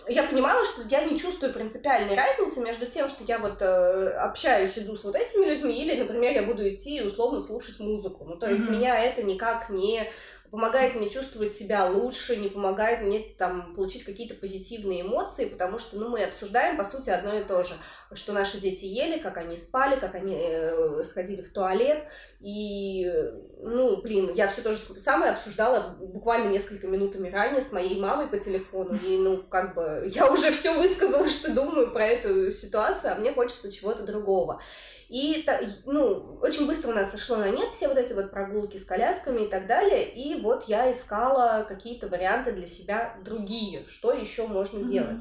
Я 0.08 0.24
понимала, 0.24 0.64
что 0.66 0.84
я 0.90 1.04
не 1.04 1.20
чувствую 1.20 1.54
принципиальной 1.54 2.16
разницы 2.16 2.62
между 2.62 2.86
тем, 2.86 3.10
что 3.10 3.24
я 3.24 3.40
вот 3.40 3.62
э, 3.62 4.10
общаюсь, 4.12 4.78
иду 4.78 4.96
с 4.96 5.04
вот 5.04 5.16
этими 5.16 5.46
людьми, 5.46 5.84
или, 5.84 6.00
например, 6.00 6.34
я 6.34 6.44
буду 6.44 6.68
идти 6.70 6.98
и 6.98 7.02
условно 7.02 7.40
слушать 7.42 7.80
музыку. 7.80 8.26
Ну, 8.26 8.38
то 8.38 8.50
есть 8.50 8.64
mm-hmm. 8.64 8.72
меня 8.72 9.00
это 9.00 9.24
никак 9.24 9.70
не 9.70 10.12
помогает 10.52 10.96
мне 10.96 11.10
чувствовать 11.10 11.54
себя 11.54 11.90
лучше, 11.90 12.36
не 12.36 12.50
помогает 12.50 13.02
мне 13.02 13.24
там 13.38 13.74
получить 13.74 14.04
какие-то 14.04 14.36
позитивные 14.36 15.02
эмоции, 15.02 15.46
потому 15.46 15.80
что, 15.80 15.98
ну, 15.98 16.10
мы 16.10 16.24
обсуждаем, 16.24 16.78
по 16.78 16.84
сути, 16.84 17.10
одно 17.10 17.40
и 17.40 17.44
то 17.44 17.64
же, 17.64 17.74
что 18.14 18.34
наши 18.34 18.60
дети 18.60 18.84
ели, 18.84 19.18
как 19.18 19.38
они 19.38 19.56
спали, 19.56 19.98
как 19.98 20.14
они 20.14 20.36
э, 20.38 21.04
сходили 21.06 21.42
в 21.42 21.54
туалет, 21.54 22.06
и, 22.42 23.10
ну, 23.62 24.02
блин, 24.02 24.34
я 24.36 24.50
все 24.50 24.62
то 24.62 24.74
же 24.74 24.78
самое 24.78 25.32
обсуждала 25.32 25.96
буквально 25.98 26.50
несколько 26.50 26.88
минутами 26.88 27.30
ранее 27.30 27.62
с 27.62 27.72
моей 27.72 27.98
мамой 27.98 28.28
по 28.28 28.38
телефону, 28.38 29.00
и, 29.08 29.18
ну, 29.18 29.41
как 29.50 29.76
бы, 29.76 30.08
я 30.12 30.32
уже 30.32 30.52
все 30.52 30.74
высказала, 30.78 31.30
что 31.30 31.52
думаю 31.54 31.92
про 31.92 32.06
эту 32.06 32.52
ситуацию, 32.52 33.14
а 33.14 33.16
мне 33.16 33.34
хочется 33.34 33.72
чего-то 33.72 34.04
другого. 34.04 34.62
И, 35.10 35.46
ну, 35.86 36.40
очень 36.42 36.66
быстро 36.66 36.92
у 36.92 36.94
нас 36.94 37.12
сошло 37.12 37.36
на 37.36 37.50
нет 37.50 37.70
все 37.72 37.90
вот 37.90 37.98
эти 37.98 38.14
вот 38.14 38.32
прогулки 38.32 38.78
с 38.78 38.86
колясками 38.86 39.42
и 39.42 39.50
так 39.50 39.68
далее. 39.68 40.10
И 40.10 40.40
вот 40.42 40.64
я 40.70 40.90
искала 40.90 41.66
какие-то 41.68 42.08
варианты 42.08 42.54
для 42.54 42.66
себя 42.66 43.18
другие, 43.24 43.86
что 43.88 44.14
еще 44.14 44.48
можно 44.48 44.80
mm-hmm. 44.80 44.88
делать. 44.88 45.20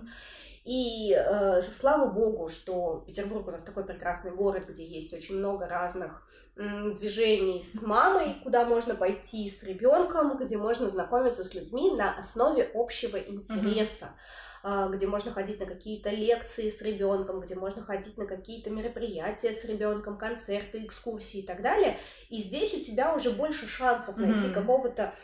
И 0.64 1.14
э, 1.16 1.62
слава 1.62 2.10
богу, 2.10 2.48
что 2.48 3.02
Петербург 3.06 3.48
у 3.48 3.50
нас 3.50 3.62
такой 3.62 3.84
прекрасный 3.84 4.30
город, 4.30 4.64
где 4.68 4.84
есть 4.84 5.12
очень 5.14 5.38
много 5.38 5.66
разных 5.66 6.22
м, 6.56 6.94
движений 6.96 7.64
с 7.64 7.80
мамой, 7.80 8.36
куда 8.42 8.64
можно 8.64 8.94
пойти 8.94 9.48
с 9.48 9.62
ребенком, 9.62 10.36
где 10.36 10.58
можно 10.58 10.90
знакомиться 10.90 11.44
с 11.44 11.54
людьми 11.54 11.94
на 11.96 12.18
основе 12.18 12.70
общего 12.74 13.16
интереса. 13.16 14.06
Mm-hmm 14.06 14.49
где 14.62 15.06
можно 15.06 15.32
ходить 15.32 15.60
на 15.60 15.66
какие-то 15.66 16.10
лекции 16.10 16.70
с 16.70 16.82
ребенком, 16.82 17.40
где 17.40 17.54
можно 17.54 17.82
ходить 17.82 18.18
на 18.18 18.26
какие-то 18.26 18.70
мероприятия 18.70 19.54
с 19.54 19.64
ребенком, 19.64 20.18
концерты, 20.18 20.84
экскурсии 20.84 21.40
и 21.40 21.46
так 21.46 21.62
далее. 21.62 21.96
И 22.28 22.42
здесь 22.42 22.74
у 22.74 22.80
тебя 22.80 23.14
уже 23.14 23.30
больше 23.30 23.66
шансов 23.66 24.16
найти 24.16 24.46
mm-hmm. 24.46 24.52
какого-то 24.52 25.14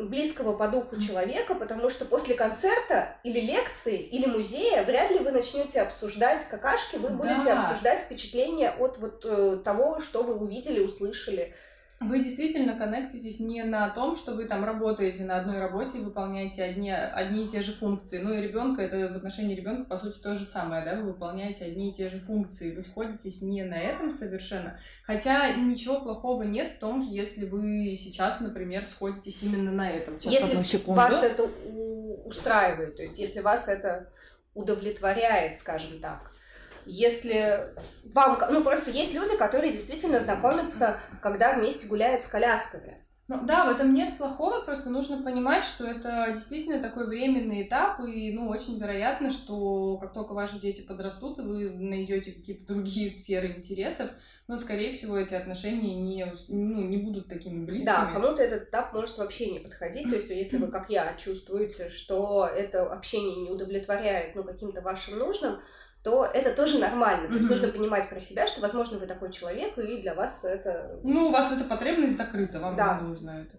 близкого 0.00 0.56
по 0.56 0.68
духу 0.68 1.00
человека, 1.00 1.54
потому 1.54 1.88
что 1.90 2.04
после 2.04 2.34
концерта 2.34 3.16
или 3.22 3.40
лекции 3.40 3.98
или 3.98 4.26
музея 4.26 4.82
вряд 4.84 5.10
ли 5.10 5.20
вы 5.20 5.30
начнете 5.30 5.80
обсуждать 5.82 6.42
какашки, 6.48 6.96
вы 6.96 7.10
будете 7.10 7.44
да. 7.44 7.58
обсуждать 7.58 8.00
впечатления 8.00 8.70
от 8.70 8.98
вот 8.98 9.24
э, 9.24 9.58
того, 9.64 10.00
что 10.00 10.22
вы 10.22 10.34
увидели, 10.34 10.80
услышали 10.80 11.54
вы 12.00 12.18
действительно 12.18 12.76
коннектитесь 12.76 13.40
не 13.40 13.62
на 13.62 13.88
том, 13.88 14.16
что 14.16 14.34
вы 14.34 14.46
там 14.46 14.64
работаете 14.64 15.24
на 15.24 15.38
одной 15.38 15.60
работе 15.60 15.98
и 15.98 16.00
выполняете 16.00 16.64
одни, 16.64 16.90
одни 16.90 17.46
и 17.46 17.48
те 17.48 17.62
же 17.62 17.72
функции. 17.72 18.18
Ну 18.18 18.32
и 18.34 18.40
ребенка, 18.40 18.82
это 18.82 19.12
в 19.12 19.16
отношении 19.16 19.54
ребенка, 19.54 19.84
по 19.84 19.96
сути, 19.96 20.18
то 20.18 20.34
же 20.34 20.44
самое, 20.44 20.84
да, 20.84 20.96
вы 20.96 21.12
выполняете 21.12 21.66
одни 21.66 21.90
и 21.90 21.94
те 21.94 22.08
же 22.08 22.18
функции. 22.20 22.74
Вы 22.74 22.82
сходитесь 22.82 23.42
не 23.42 23.62
на 23.62 23.78
этом 23.78 24.10
совершенно. 24.10 24.78
Хотя 25.04 25.54
ничего 25.54 26.00
плохого 26.00 26.42
нет 26.42 26.72
в 26.72 26.78
том, 26.78 27.00
если 27.00 27.46
вы 27.46 27.96
сейчас, 27.96 28.40
например, 28.40 28.84
сходитесь 28.84 29.42
именно 29.42 29.70
на 29.70 29.88
этом. 29.88 30.18
Сейчас, 30.18 30.52
если 30.52 30.82
вас 30.86 31.22
это 31.22 31.48
устраивает, 32.24 32.96
то 32.96 33.02
есть 33.02 33.18
если 33.18 33.40
вас 33.40 33.68
это 33.68 34.10
удовлетворяет, 34.54 35.56
скажем 35.56 36.00
так 36.00 36.30
если 36.86 37.74
вам... 38.04 38.38
Ну, 38.50 38.62
просто 38.62 38.90
есть 38.90 39.12
люди, 39.12 39.36
которые 39.36 39.72
действительно 39.72 40.20
знакомятся, 40.20 41.00
когда 41.22 41.54
вместе 41.54 41.86
гуляют 41.86 42.24
с 42.24 42.28
колясками. 42.28 43.04
Ну 43.26 43.38
да, 43.46 43.64
в 43.64 43.74
этом 43.74 43.94
нет 43.94 44.18
плохого, 44.18 44.60
просто 44.60 44.90
нужно 44.90 45.22
понимать, 45.22 45.64
что 45.64 45.86
это 45.86 46.26
действительно 46.34 46.78
такой 46.82 47.06
временный 47.06 47.62
этап, 47.62 48.00
и 48.00 48.30
ну 48.32 48.50
очень 48.50 48.78
вероятно, 48.78 49.30
что 49.30 49.96
как 49.96 50.12
только 50.12 50.34
ваши 50.34 50.58
дети 50.58 50.82
подрастут, 50.82 51.38
вы 51.38 51.70
найдете 51.70 52.32
какие-то 52.32 52.66
другие 52.74 53.08
сферы 53.08 53.52
интересов, 53.56 54.10
но, 54.46 54.58
скорее 54.58 54.92
всего, 54.92 55.16
эти 55.16 55.34
отношения 55.34 55.94
не, 55.94 56.26
ну, 56.48 56.82
не 56.82 56.98
будут 56.98 57.28
такими 57.28 57.64
близкими. 57.64 57.94
Да, 57.94 58.10
кому-то 58.12 58.42
этот 58.42 58.68
этап 58.68 58.92
может 58.92 59.16
вообще 59.16 59.50
не 59.50 59.58
подходить. 59.58 60.08
То 60.08 60.16
есть, 60.16 60.28
если 60.28 60.58
вы, 60.58 60.68
как 60.68 60.90
я, 60.90 61.14
чувствуете, 61.16 61.88
что 61.88 62.46
это 62.46 62.92
общение 62.92 63.36
не 63.36 63.50
удовлетворяет 63.50 64.34
ну, 64.34 64.44
каким-то 64.44 64.82
вашим 64.82 65.18
нужным, 65.18 65.60
то 66.02 66.26
это 66.26 66.52
тоже 66.54 66.78
нормально. 66.78 67.28
То 67.28 67.38
есть 67.38 67.48
нужно 67.48 67.68
понимать 67.68 68.06
про 68.10 68.20
себя, 68.20 68.46
что, 68.46 68.60
возможно, 68.60 68.98
вы 68.98 69.06
такой 69.06 69.32
человек, 69.32 69.78
и 69.78 70.02
для 70.02 70.14
вас 70.14 70.44
это... 70.44 71.00
Ну, 71.02 71.28
у 71.28 71.30
вас 71.30 71.50
эта 71.50 71.64
потребность 71.64 72.16
закрыта, 72.16 72.60
вам 72.60 72.76
да. 72.76 72.98
не 73.00 73.08
нужно 73.08 73.30
это. 73.30 73.56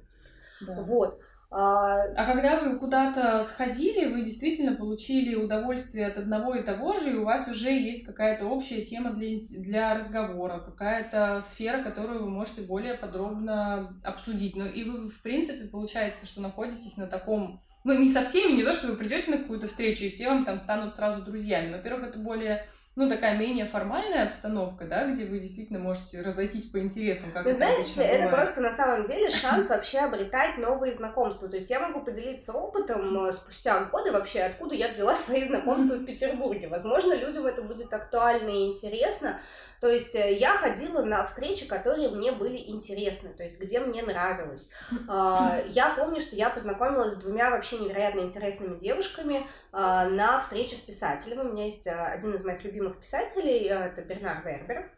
Да. 0.61 0.81
Вот. 0.83 1.19
А... 1.57 2.03
а 2.17 2.25
когда 2.25 2.59
вы 2.59 2.77
куда-то 2.77 3.41
сходили, 3.43 4.07
вы 4.07 4.21
действительно 4.23 4.75
получили 4.75 5.35
удовольствие 5.35 6.05
от 6.05 6.17
одного 6.17 6.53
и 6.53 6.63
того 6.63 6.99
же, 6.99 7.11
и 7.11 7.15
у 7.15 7.23
вас 7.23 7.47
уже 7.47 7.71
есть 7.71 8.05
какая-то 8.05 8.45
общая 8.45 8.81
тема 8.83 9.11
для, 9.11 9.39
для 9.59 9.95
разговора, 9.95 10.59
какая-то 10.59 11.39
сфера, 11.41 11.81
которую 11.81 12.25
вы 12.25 12.29
можете 12.29 12.63
более 12.63 12.95
подробно 12.95 13.97
обсудить. 14.03 14.57
Ну 14.57 14.65
и 14.65 14.83
вы, 14.83 15.09
в 15.09 15.21
принципе, 15.21 15.65
получается, 15.65 16.25
что 16.25 16.41
находитесь 16.41 16.97
на 16.97 17.07
таком 17.07 17.61
ну, 17.85 17.97
не 17.97 18.09
со 18.09 18.25
всеми, 18.25 18.57
не 18.57 18.63
то, 18.63 18.73
что 18.73 18.87
вы 18.87 18.97
придете 18.97 19.31
на 19.31 19.37
какую-то 19.37 19.67
встречу, 19.67 20.03
и 20.03 20.09
все 20.09 20.27
вам 20.27 20.43
там 20.43 20.59
станут 20.59 20.95
сразу 20.95 21.21
друзьями. 21.21 21.71
Во-первых, 21.71 22.09
это 22.09 22.19
более 22.19 22.67
ну, 22.95 23.09
такая 23.09 23.37
менее 23.37 23.65
формальная 23.65 24.25
обстановка, 24.25 24.85
да, 24.85 25.05
где 25.05 25.25
вы 25.25 25.39
действительно 25.39 25.79
можете 25.79 26.21
разойтись 26.21 26.69
по 26.69 26.79
интересам, 26.79 27.31
как 27.31 27.43
Вы 27.43 27.53
знаете, 27.53 28.01
это 28.01 28.33
просто 28.33 28.61
на 28.61 28.71
самом 28.71 29.05
деле 29.05 29.29
шанс 29.31 29.69
вообще 29.69 29.99
обретать 29.99 30.57
новые 30.57 30.93
знакомства. 30.93 31.49
То 31.49 31.57
есть 31.57 31.69
я 31.69 31.81
могу 31.81 32.01
поделиться 32.01 32.53
опытом 32.53 33.25
э, 33.25 33.33
спустя 33.33 33.83
годы 33.85 34.13
вообще, 34.13 34.43
откуда 34.43 34.75
я 34.75 34.87
взяла 34.87 35.13
свои 35.15 35.45
знакомства 35.45 35.95
в 35.95 36.05
Петербурге. 36.05 36.69
Возможно, 36.69 37.13
людям 37.13 37.45
это 37.45 37.61
будет 37.63 37.93
актуально 37.93 38.49
и 38.49 38.67
интересно, 38.67 39.39
то 39.81 39.91
есть 39.91 40.15
э, 40.15 40.37
я 40.37 40.53
ходила 40.57 41.03
на 41.03 41.23
встречи, 41.25 41.67
которые 41.67 42.09
мне 42.09 42.31
были 42.31 42.57
интересны, 42.57 43.29
то 43.29 43.43
есть 43.43 43.59
где 43.59 43.79
мне 43.79 44.01
нравилось. 44.03 44.69
А, 45.07 45.61
я 45.67 45.93
помню, 45.95 46.19
что 46.19 46.35
я 46.35 46.49
познакомилась 46.49 47.13
с 47.13 47.17
двумя 47.17 47.51
вообще 47.51 47.77
невероятно 47.77 48.21
интересными 48.21 48.77
девушками 48.77 49.45
на 49.81 50.39
встрече 50.39 50.75
с 50.75 50.79
писателем. 50.79 51.41
У 51.41 51.53
меня 51.53 51.65
есть 51.65 51.85
э, 51.85 51.91
один 51.91 52.33
из 52.33 52.43
моих 52.43 52.63
любимых 52.63 52.99
писателей, 52.99 53.67
э, 53.67 53.87
это 53.87 54.01
Бернар 54.01 54.41
Вербер. 54.45 54.91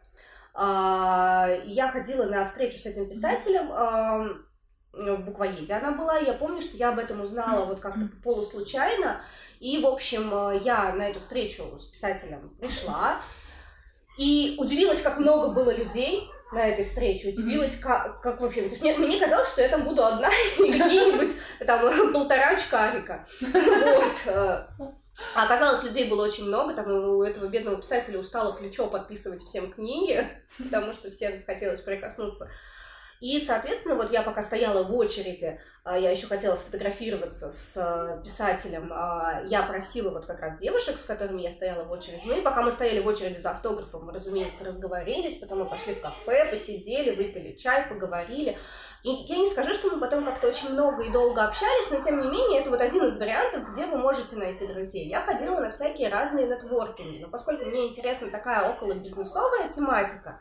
А, 0.54 1.48
я 1.64 1.88
ходила 1.88 2.24
на 2.24 2.44
встречу 2.44 2.78
с 2.78 2.86
этим 2.86 3.08
писателем 3.08 3.68
в 4.92 5.18
буквоеде 5.18 5.74
она 5.74 5.92
была, 5.92 6.16
я 6.16 6.32
помню, 6.32 6.60
что 6.60 6.76
я 6.76 6.88
об 6.88 6.98
этом 6.98 7.20
узнала 7.20 7.66
вот 7.66 7.78
как-то 7.78 8.08
полуслучайно, 8.24 9.20
и, 9.60 9.80
в 9.80 9.86
общем, 9.86 10.30
я 10.64 10.92
на 10.92 11.08
эту 11.08 11.20
встречу 11.20 11.78
с 11.78 11.84
писателем 11.84 12.56
пришла, 12.58 13.20
и 14.18 14.56
удивилась, 14.58 15.02
как 15.02 15.18
много 15.18 15.50
было 15.50 15.72
людей 15.72 16.28
на 16.52 16.68
этой 16.68 16.84
встрече. 16.84 17.28
Удивилась, 17.28 17.76
как, 17.78 18.20
как 18.20 18.40
вообще. 18.40 18.62
То 18.62 18.68
есть 18.68 18.80
мне, 18.80 18.96
мне 18.96 19.20
казалось, 19.20 19.50
что 19.50 19.62
я 19.62 19.68
там 19.68 19.84
буду 19.84 20.04
одна 20.04 20.28
и 20.58 20.72
какие-нибудь 20.72 21.30
там 21.66 22.12
полтора 22.12 22.50
очкарика. 22.50 23.24
Вот. 23.40 24.14
Э. 24.26 24.66
А 25.34 25.46
оказалось, 25.46 25.82
людей 25.82 26.08
было 26.08 26.24
очень 26.24 26.44
много, 26.44 26.74
там 26.74 26.90
у 26.90 27.22
этого 27.24 27.46
бедного 27.46 27.76
писателя 27.76 28.20
устало 28.20 28.52
плечо 28.52 28.86
подписывать 28.86 29.42
всем 29.42 29.72
книги, 29.72 30.24
потому 30.58 30.92
что 30.92 31.10
всем 31.10 31.42
хотелось 31.44 31.80
прикоснуться 31.80 32.48
и, 33.20 33.44
соответственно, 33.44 33.96
вот 33.96 34.12
я 34.12 34.22
пока 34.22 34.42
стояла 34.42 34.84
в 34.84 34.94
очереди, 34.94 35.60
а, 35.84 35.98
я 35.98 36.10
еще 36.10 36.26
хотела 36.26 36.54
сфотографироваться 36.54 37.50
с 37.50 37.74
а, 37.76 38.20
писателем, 38.22 38.92
а, 38.92 39.42
я 39.46 39.62
просила 39.62 40.10
вот 40.10 40.26
как 40.26 40.40
раз 40.40 40.58
девушек, 40.58 41.00
с 41.00 41.04
которыми 41.04 41.40
я 41.40 41.50
стояла 41.50 41.84
в 41.84 41.90
очереди. 41.90 42.22
Ну 42.26 42.38
и 42.38 42.42
пока 42.42 42.62
мы 42.62 42.70
стояли 42.70 43.00
в 43.00 43.06
очереди 43.06 43.38
за 43.38 43.50
автографом, 43.50 44.04
мы, 44.04 44.12
разумеется, 44.12 44.64
разговорились, 44.64 45.38
потом 45.38 45.60
мы 45.60 45.64
пошли 45.64 45.94
в 45.94 46.00
кафе, 46.00 46.46
посидели, 46.50 47.16
выпили 47.16 47.56
чай, 47.56 47.86
поговорили. 47.88 48.58
И 49.02 49.10
я 49.10 49.36
не 49.36 49.48
скажу, 49.48 49.72
что 49.74 49.90
мы 49.90 50.00
потом 50.00 50.24
как-то 50.24 50.48
очень 50.48 50.70
много 50.70 51.04
и 51.04 51.12
долго 51.12 51.44
общались, 51.44 51.90
но 51.90 52.02
тем 52.02 52.20
не 52.20 52.28
менее 52.28 52.60
это 52.60 52.70
вот 52.70 52.80
один 52.80 53.04
из 53.04 53.16
вариантов, 53.16 53.70
где 53.70 53.86
вы 53.86 53.96
можете 53.96 54.36
найти 54.36 54.66
друзей. 54.66 55.08
Я 55.08 55.20
ходила 55.20 55.60
на 55.60 55.70
всякие 55.70 56.08
разные 56.08 56.48
нетворкинги, 56.48 57.22
но 57.22 57.30
поскольку 57.30 57.64
мне 57.64 57.88
интересна 57.88 58.28
такая 58.28 58.68
около 58.70 58.94
бизнесовая 58.94 59.68
тематика, 59.68 60.40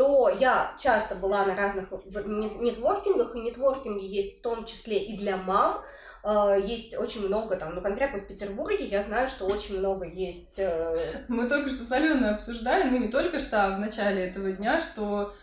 то 0.00 0.30
я 0.30 0.72
часто 0.78 1.14
была 1.14 1.44
на 1.44 1.54
разных 1.54 1.90
нетворкингах, 1.92 3.36
и 3.36 3.40
нетворкинги 3.40 4.06
есть 4.06 4.38
в 4.38 4.40
том 4.40 4.64
числе 4.64 4.98
и 4.98 5.14
для 5.14 5.36
мам, 5.36 5.82
а, 6.22 6.56
есть 6.56 6.96
очень 6.96 7.26
много 7.26 7.56
там, 7.56 7.74
ну 7.74 7.80
конкретно 7.80 8.18
в 8.18 8.26
Петербурге 8.26 8.84
я 8.84 9.02
знаю, 9.02 9.28
что 9.28 9.46
очень 9.46 9.78
много 9.78 10.06
есть. 10.06 10.58
Э, 10.58 11.24
Мы 11.28 11.48
только 11.48 11.70
что 11.70 11.84
с 11.84 11.92
Аленой 11.92 12.30
обсуждали, 12.30 12.90
ну 12.90 12.98
не 12.98 13.08
только 13.08 13.38
что, 13.38 13.64
а 13.64 13.76
в 13.76 13.80
начале 13.80 14.26
этого 14.26 14.52
дня, 14.52 14.78
что 14.78 15.34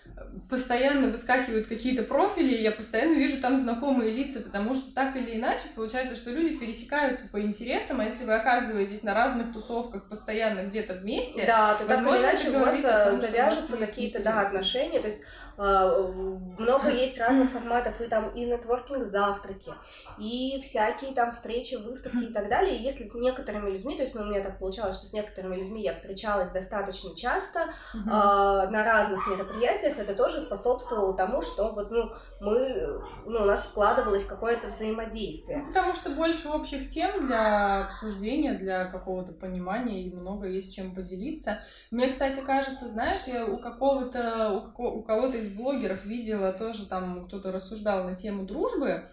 постоянно 0.50 1.08
выскакивают 1.08 1.68
какие-то 1.68 2.04
профили, 2.04 2.56
и 2.56 2.62
я 2.62 2.72
постоянно 2.72 3.14
вижу 3.14 3.42
там 3.42 3.58
знакомые 3.58 4.12
лица, 4.12 4.40
потому 4.40 4.76
что 4.76 4.94
так 4.94 5.16
или 5.16 5.38
иначе 5.38 5.66
получается, 5.76 6.16
что 6.16 6.32
люди 6.32 6.58
пересекаются 6.58 7.28
по 7.28 7.42
интересам, 7.42 8.00
а 8.00 8.06
если 8.06 8.26
вы 8.26 8.34
оказываетесь 8.34 9.04
на 9.04 9.14
разных 9.14 9.54
тусовках 9.54 10.08
постоянно 10.08 10.64
где-то 10.64 10.94
вместе, 10.94 11.46
да, 11.46 11.76
то 11.76 11.86
так 11.86 12.00
или 12.02 12.18
иначе 12.18 12.50
у 12.52 12.60
вас 12.60 12.78
э, 12.84 13.14
завяжутся 13.20 13.78
какие-то 13.78 14.22
да, 14.22 14.40
отношения, 14.40 15.00
то 15.00 15.08
есть 15.08 15.22
много 15.58 16.90
есть 16.92 17.18
разных 17.18 17.52
форматов, 17.52 18.00
и 18.00 18.08
там 18.08 18.30
и 18.30 18.46
нетворкинг 18.46 19.06
завтраки, 19.06 19.74
и 20.20 20.60
всякие 20.62 21.14
там 21.14 21.32
встречи, 21.32 21.76
выставки 21.76 22.26
и 22.26 22.34
так 22.34 22.48
далее. 22.48 22.78
И 22.78 22.84
если 22.84 23.08
с 23.08 23.14
некоторыми 23.16 23.72
людьми, 23.72 23.96
то 23.96 24.04
есть 24.04 24.14
ну, 24.14 24.22
у 24.22 24.26
меня 24.26 24.44
так 24.44 24.60
получалось, 24.60 24.98
что 24.98 25.08
с 25.08 25.14
некоторыми 25.14 25.56
людьми 25.56 25.82
я 25.82 25.96
встречалась 25.96 26.52
достаточно 26.52 27.16
часто 27.16 27.62
э, 27.94 27.98
на 28.06 28.84
разных 28.84 29.26
мероприятиях, 29.28 29.98
это 29.98 30.14
тоже 30.14 30.40
способствовало 30.42 31.16
тому, 31.16 31.42
что 31.42 31.72
вот 31.72 31.90
ну 31.90 32.12
мы, 32.40 33.02
ну 33.26 33.42
у 33.42 33.46
нас 33.46 33.70
складывалось 33.70 34.26
какое-то 34.26 34.68
взаимодействие. 34.68 35.64
Потому 35.68 35.96
что 35.96 36.12
больше 36.12 36.50
общих 36.50 36.88
тем 36.90 37.26
для 37.26 37.88
обсуждения, 37.88 38.54
для 38.54 38.86
какого-то 38.86 39.34
понимания 39.34 40.04
и 40.04 40.14
много 40.14 40.48
есть 40.48 40.76
чем 40.76 40.94
поделиться. 40.94 41.60
Мне, 41.90 42.10
кстати, 42.10 42.40
кажется, 42.46 42.88
знаешь, 42.88 43.22
я 43.26 43.46
у 43.46 43.58
какого-то 43.58 44.72
у, 44.78 44.84
у 44.84 45.04
кого-то 45.04 45.38
из 45.38 45.47
из 45.48 45.54
блогеров 45.54 46.06
видела 46.06 46.54
тоже 46.54 46.86
там 46.86 47.28
кто-то 47.28 47.52
рассуждал 47.52 48.04
на 48.04 48.16
тему 48.16 48.46
дружбы. 48.46 49.04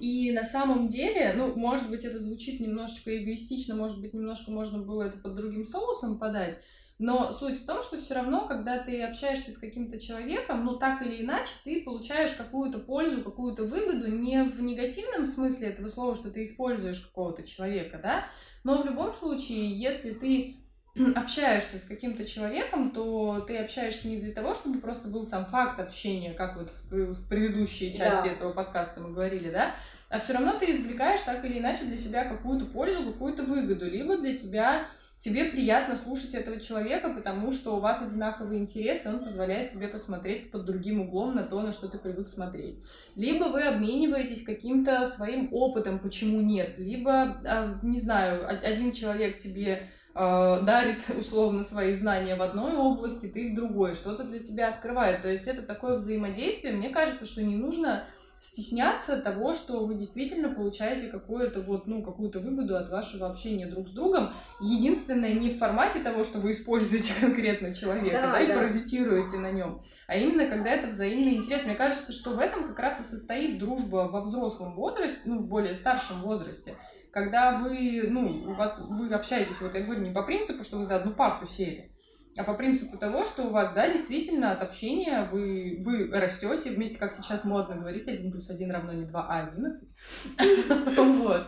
И 0.00 0.32
на 0.32 0.44
самом 0.44 0.88
деле, 0.88 1.34
ну, 1.36 1.54
может 1.54 1.90
быть, 1.90 2.04
это 2.04 2.18
звучит 2.18 2.60
немножечко 2.60 3.16
эгоистично, 3.16 3.74
может 3.74 4.00
быть, 4.00 4.14
немножко 4.14 4.50
можно 4.50 4.78
было 4.78 5.02
это 5.02 5.18
под 5.18 5.34
другим 5.34 5.66
соусом 5.66 6.18
подать, 6.18 6.58
но 6.98 7.32
суть 7.32 7.60
в 7.60 7.66
том, 7.66 7.82
что 7.82 7.98
все 7.98 8.14
равно, 8.14 8.46
когда 8.46 8.78
ты 8.78 9.02
общаешься 9.02 9.50
с 9.50 9.58
каким-то 9.58 9.98
человеком, 9.98 10.64
ну 10.64 10.78
так 10.78 11.02
или 11.02 11.22
иначе, 11.22 11.50
ты 11.64 11.82
получаешь 11.82 12.32
какую-то 12.32 12.78
пользу, 12.78 13.22
какую-то 13.22 13.64
выгоду, 13.64 14.10
не 14.10 14.44
в 14.44 14.62
негативном 14.62 15.26
смысле 15.26 15.68
этого 15.68 15.88
слова, 15.88 16.14
что 16.14 16.30
ты 16.30 16.44
используешь 16.44 17.00
какого-то 17.00 17.42
человека, 17.42 17.98
да, 18.02 18.28
но 18.62 18.80
в 18.80 18.86
любом 18.86 19.12
случае, 19.12 19.72
если 19.72 20.12
ты 20.12 20.61
общаешься 21.16 21.78
с 21.78 21.84
каким-то 21.84 22.24
человеком, 22.24 22.90
то 22.90 23.40
ты 23.46 23.58
общаешься 23.58 24.08
не 24.08 24.18
для 24.18 24.32
того, 24.32 24.54
чтобы 24.54 24.80
просто 24.80 25.08
был 25.08 25.24
сам 25.24 25.46
факт 25.46 25.80
общения, 25.80 26.34
как 26.34 26.56
вот 26.56 26.70
в, 26.90 27.28
предыдущей 27.28 27.94
части 27.94 28.28
да. 28.28 28.34
этого 28.34 28.52
подкаста 28.52 29.00
мы 29.00 29.12
говорили, 29.12 29.50
да, 29.50 29.74
а 30.08 30.20
все 30.20 30.34
равно 30.34 30.58
ты 30.58 30.70
извлекаешь 30.70 31.22
так 31.22 31.42
или 31.44 31.58
иначе 31.58 31.84
для 31.84 31.96
себя 31.96 32.24
какую-то 32.24 32.66
пользу, 32.66 33.04
какую-то 33.04 33.44
выгоду. 33.44 33.90
Либо 33.90 34.18
для 34.18 34.36
тебя 34.36 34.86
тебе 35.18 35.44
приятно 35.46 35.96
слушать 35.96 36.34
этого 36.34 36.60
человека, 36.60 37.14
потому 37.14 37.52
что 37.52 37.76
у 37.76 37.80
вас 37.80 38.02
одинаковые 38.02 38.60
интересы, 38.60 39.08
он 39.08 39.20
позволяет 39.20 39.72
тебе 39.72 39.88
посмотреть 39.88 40.50
под 40.50 40.66
другим 40.66 41.00
углом 41.00 41.36
на 41.36 41.44
то, 41.44 41.62
на 41.62 41.72
что 41.72 41.88
ты 41.88 41.96
привык 41.96 42.28
смотреть. 42.28 42.80
Либо 43.14 43.44
вы 43.44 43.62
обмениваетесь 43.62 44.44
каким-то 44.44 45.06
своим 45.06 45.48
опытом, 45.52 45.98
почему 45.98 46.42
нет. 46.42 46.78
Либо, 46.78 47.40
а, 47.46 47.78
не 47.82 47.98
знаю, 47.98 48.46
один 48.48 48.92
человек 48.92 49.38
тебе 49.38 49.90
дарит 50.14 51.02
условно 51.18 51.62
свои 51.62 51.94
знания 51.94 52.36
в 52.36 52.42
одной 52.42 52.76
области, 52.76 53.26
ты 53.26 53.52
в 53.52 53.54
другой, 53.54 53.94
что-то 53.94 54.24
для 54.24 54.40
тебя 54.40 54.68
открывает. 54.68 55.22
То 55.22 55.28
есть 55.28 55.46
это 55.46 55.62
такое 55.62 55.96
взаимодействие. 55.96 56.74
Мне 56.74 56.90
кажется, 56.90 57.26
что 57.26 57.42
не 57.42 57.56
нужно 57.56 58.04
стесняться 58.42 59.22
того, 59.22 59.52
что 59.52 59.86
вы 59.86 59.94
действительно 59.94 60.48
получаете 60.48 61.06
какую-то 61.06 61.60
вот, 61.60 61.86
ну, 61.86 62.02
какую-то 62.02 62.40
выгоду 62.40 62.76
от 62.76 62.90
вашего 62.90 63.30
общения 63.30 63.68
друг 63.68 63.88
с 63.88 63.92
другом. 63.92 64.34
Единственное, 64.60 65.32
не 65.32 65.50
в 65.50 65.58
формате 65.58 66.00
того, 66.00 66.24
что 66.24 66.40
вы 66.40 66.50
используете 66.50 67.12
конкретно 67.20 67.72
человека, 67.72 68.18
да, 68.20 68.32
да, 68.32 68.40
и 68.40 68.48
паразитируете 68.48 69.36
на 69.36 69.52
нем, 69.52 69.80
а 70.08 70.16
именно 70.16 70.46
когда 70.46 70.70
это 70.70 70.88
взаимный 70.88 71.36
интерес. 71.36 71.64
Мне 71.64 71.76
кажется, 71.76 72.10
что 72.10 72.30
в 72.30 72.40
этом 72.40 72.66
как 72.66 72.80
раз 72.80 72.98
и 72.98 73.04
состоит 73.04 73.60
дружба 73.60 74.08
во 74.10 74.20
взрослом 74.20 74.74
возрасте, 74.74 75.20
ну, 75.26 75.38
в 75.38 75.46
более 75.46 75.76
старшем 75.76 76.22
возрасте, 76.22 76.74
когда 77.12 77.58
вы, 77.58 78.06
ну, 78.08 78.50
у 78.50 78.54
вас, 78.54 78.86
вы 78.88 79.12
общаетесь, 79.14 79.60
вот 79.60 79.74
я 79.74 79.82
говорю, 79.82 80.00
не 80.00 80.10
по 80.10 80.22
принципу, 80.22 80.64
что 80.64 80.78
вы 80.78 80.84
за 80.84 80.96
одну 80.96 81.12
парту 81.12 81.46
сели, 81.46 81.92
а 82.38 82.44
по 82.44 82.54
принципу 82.54 82.96
того, 82.96 83.24
что 83.24 83.42
у 83.42 83.50
вас, 83.50 83.74
да, 83.74 83.90
действительно 83.90 84.52
от 84.52 84.62
общения 84.62 85.28
вы, 85.30 85.78
вы 85.84 86.08
растете 86.10 86.70
вместе, 86.70 86.98
как 86.98 87.12
сейчас 87.12 87.44
модно 87.44 87.76
говорить, 87.76 88.08
1 88.08 88.32
плюс 88.32 88.48
1 88.48 88.70
равно 88.70 88.92
не 88.92 89.04
2, 89.04 89.26
а 89.28 89.44
11. 89.44 89.96
Вот. 90.96 91.46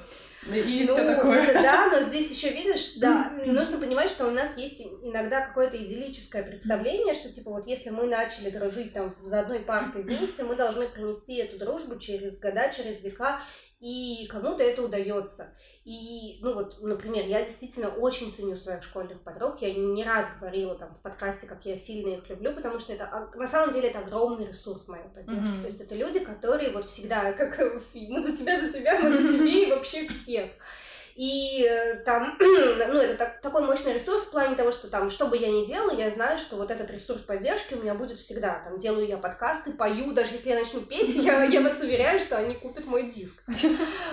И 0.52 0.86
все 0.86 1.04
ну, 1.04 1.14
такое. 1.14 1.54
Да, 1.54 1.88
но 1.90 2.02
здесь 2.02 2.30
еще 2.30 2.50
видишь, 2.50 2.96
да, 2.96 3.32
нужно 3.46 3.78
понимать, 3.78 4.10
что 4.10 4.26
у 4.26 4.30
нас 4.30 4.58
есть 4.58 4.82
иногда 5.02 5.40
какое-то 5.46 5.78
идиллическое 5.78 6.42
представление, 6.42 7.14
что 7.14 7.32
типа 7.32 7.50
вот 7.50 7.66
если 7.66 7.88
мы 7.88 8.06
начали 8.06 8.50
дружить 8.50 8.92
там 8.92 9.14
за 9.22 9.40
одной 9.40 9.60
партой 9.60 10.02
вместе, 10.02 10.44
мы 10.44 10.54
должны 10.54 10.86
принести 10.86 11.36
эту 11.36 11.58
дружбу 11.58 11.98
через 11.98 12.38
года, 12.38 12.70
через 12.70 13.02
века, 13.02 13.40
и 13.84 14.26
кому-то 14.28 14.64
это 14.64 14.82
удается. 14.82 15.48
И, 15.84 16.38
ну 16.40 16.54
вот, 16.54 16.80
например, 16.80 17.26
я 17.26 17.44
действительно 17.44 17.88
очень 17.88 18.32
ценю 18.32 18.56
своих 18.56 18.82
школьных 18.82 19.20
подруг. 19.20 19.60
Я 19.60 19.74
не 19.74 20.02
раз 20.02 20.26
говорила 20.40 20.74
там 20.74 20.94
в 20.94 21.02
подкасте, 21.02 21.46
как 21.46 21.66
я 21.66 21.76
сильно 21.76 22.14
их 22.14 22.26
люблю, 22.30 22.54
потому 22.54 22.80
что 22.80 22.94
это 22.94 23.28
на 23.34 23.46
самом 23.46 23.74
деле 23.74 23.90
это 23.90 23.98
огромный 23.98 24.46
ресурс 24.46 24.88
моей 24.88 25.04
поддержки. 25.14 25.38
Mm-hmm. 25.38 25.60
То 25.60 25.66
есть 25.66 25.80
это 25.82 25.94
люди, 25.94 26.20
которые 26.20 26.70
вот 26.70 26.86
всегда, 26.86 27.34
как 27.34 27.60
мы 27.92 28.22
за 28.22 28.34
тебя, 28.34 28.58
за 28.58 28.72
тебя, 28.72 28.98
мы 29.02 29.12
за 29.12 29.28
тебе 29.36 29.66
и 29.66 29.70
вообще 29.70 30.08
всех. 30.08 30.52
И 31.14 31.64
э, 31.64 31.96
там, 32.04 32.36
ну, 32.40 32.98
это 32.98 33.14
так, 33.16 33.40
такой 33.40 33.62
мощный 33.62 33.94
ресурс 33.94 34.24
в 34.24 34.30
плане 34.32 34.56
того, 34.56 34.72
что 34.72 34.88
там, 34.88 35.10
что 35.10 35.26
бы 35.26 35.36
я 35.36 35.48
ни 35.48 35.64
делала, 35.64 35.92
я 35.96 36.10
знаю, 36.10 36.38
что 36.38 36.56
вот 36.56 36.70
этот 36.70 36.90
ресурс 36.90 37.20
поддержки 37.22 37.74
у 37.74 37.82
меня 37.82 37.94
будет 37.94 38.18
всегда. 38.18 38.62
Там, 38.64 38.78
делаю 38.78 39.06
я 39.06 39.16
подкасты, 39.16 39.72
пою, 39.72 40.12
даже 40.12 40.32
если 40.32 40.50
я 40.50 40.58
начну 40.58 40.80
петь, 40.80 41.14
я, 41.14 41.44
я 41.44 41.60
вас 41.60 41.80
уверяю, 41.80 42.18
что 42.18 42.36
они 42.36 42.54
купят 42.54 42.84
мой 42.86 43.10
диск. 43.10 43.42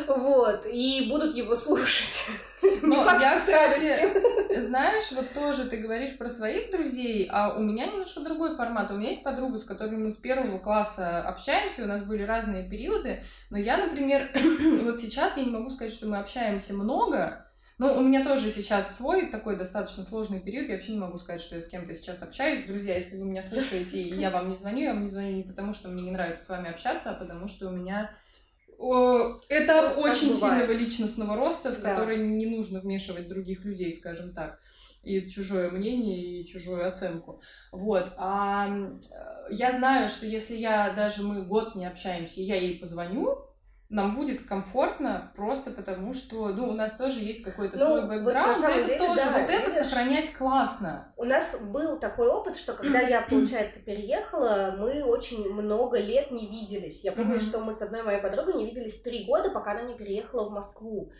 Вот, 0.07 0.65
и 0.65 1.07
будут 1.09 1.35
его 1.35 1.55
слушать. 1.55 2.25
Ну, 2.83 3.03
я, 3.03 3.39
кстати, 3.39 4.13
знаешь, 4.61 5.11
вот 5.11 5.29
тоже 5.33 5.69
ты 5.69 5.77
говоришь 5.77 6.17
про 6.17 6.29
своих 6.29 6.71
друзей, 6.71 7.27
а 7.31 7.55
у 7.57 7.61
меня 7.61 7.87
немножко 7.87 8.21
другой 8.21 8.55
формат. 8.55 8.91
У 8.91 8.95
меня 8.95 9.09
есть 9.09 9.23
подруга, 9.23 9.57
с 9.57 9.65
которой 9.65 9.97
мы 9.97 10.11
с 10.11 10.17
первого 10.17 10.59
класса 10.59 11.21
общаемся, 11.21 11.83
у 11.83 11.87
нас 11.87 12.03
были 12.03 12.23
разные 12.23 12.63
периоды, 12.63 13.23
но 13.49 13.57
я, 13.57 13.77
например, 13.77 14.29
вот 14.83 14.99
сейчас 14.99 15.37
я 15.37 15.43
не 15.43 15.51
могу 15.51 15.69
сказать, 15.69 15.93
что 15.93 16.07
мы 16.07 16.17
общаемся 16.17 16.73
много, 16.73 17.45
но 17.77 17.97
у 17.97 18.01
меня 18.01 18.23
тоже 18.23 18.51
сейчас 18.51 18.95
свой 18.95 19.31
такой 19.31 19.57
достаточно 19.57 20.03
сложный 20.03 20.39
период. 20.39 20.67
Я 20.67 20.75
вообще 20.75 20.91
не 20.91 20.99
могу 20.99 21.17
сказать, 21.17 21.41
что 21.41 21.55
я 21.55 21.61
с 21.61 21.67
кем-то 21.67 21.95
сейчас 21.95 22.21
общаюсь. 22.21 22.67
Друзья, 22.67 22.95
если 22.95 23.17
вы 23.17 23.25
меня 23.25 23.41
слушаете, 23.41 24.01
и 24.01 24.13
я 24.13 24.29
вам 24.29 24.49
не 24.49 24.55
звоню, 24.55 24.81
я 24.81 24.93
вам 24.93 25.01
не 25.01 25.09
звоню 25.09 25.31
не 25.31 25.43
потому, 25.43 25.73
что 25.73 25.89
мне 25.89 26.03
не 26.03 26.11
нравится 26.11 26.45
с 26.45 26.49
вами 26.49 26.69
общаться, 26.69 27.09
а 27.09 27.15
потому 27.15 27.47
что 27.47 27.69
у 27.69 27.71
меня 27.71 28.11
это 29.49 29.93
ну, 29.95 30.01
очень 30.01 30.33
сильного 30.33 30.71
личностного 30.71 31.35
роста, 31.35 31.71
в 31.71 31.81
да. 31.81 31.93
который 31.93 32.17
не 32.17 32.45
нужно 32.45 32.79
вмешивать 32.79 33.27
других 33.27 33.63
людей, 33.63 33.91
скажем 33.91 34.33
так, 34.33 34.59
и 35.03 35.27
чужое 35.29 35.69
мнение, 35.69 36.41
и 36.41 36.47
чужую 36.47 36.87
оценку. 36.87 37.41
Вот. 37.71 38.11
А 38.17 38.91
я 39.49 39.71
знаю, 39.71 40.09
что 40.09 40.25
если 40.25 40.55
я 40.55 40.91
даже 40.91 41.23
мы 41.23 41.43
год 41.43 41.75
не 41.75 41.85
общаемся, 41.85 42.41
и 42.41 42.45
я 42.45 42.55
ей 42.55 42.79
позвоню, 42.79 43.39
нам 43.91 44.15
будет 44.15 44.45
комфортно 44.47 45.31
просто 45.35 45.69
потому, 45.69 46.13
что 46.13 46.47
ну, 46.47 46.69
у 46.69 46.71
нас 46.71 46.93
тоже 46.93 47.19
есть 47.19 47.43
какой-то 47.43 47.77
ну, 47.77 47.85
свой 47.85 48.07
бэкграунд, 48.07 48.57
вот, 48.57 48.69
это 48.69 48.87
деле, 48.87 48.97
тоже, 48.97 49.15
да, 49.15 49.31
вот 49.31 49.49
это 49.49 49.69
видишь, 49.69 49.85
сохранять 49.85 50.33
классно. 50.33 51.13
У 51.17 51.25
нас 51.25 51.57
был 51.59 51.99
такой 51.99 52.29
опыт, 52.29 52.55
что 52.55 52.71
когда 52.71 53.01
я, 53.01 53.21
получается, 53.21 53.81
переехала, 53.81 54.75
мы 54.79 55.03
очень 55.03 55.53
много 55.53 55.99
лет 55.99 56.31
не 56.31 56.47
виделись. 56.47 57.03
Я 57.03 57.11
помню, 57.11 57.41
что 57.41 57.59
мы 57.59 57.73
с 57.73 57.81
одной 57.81 58.01
моей 58.03 58.21
подругой 58.21 58.55
не 58.55 58.65
виделись 58.65 59.01
три 59.01 59.25
года, 59.25 59.49
пока 59.49 59.71
она 59.71 59.81
не 59.81 59.95
переехала 59.95 60.47
в 60.47 60.51
Москву. 60.53 61.11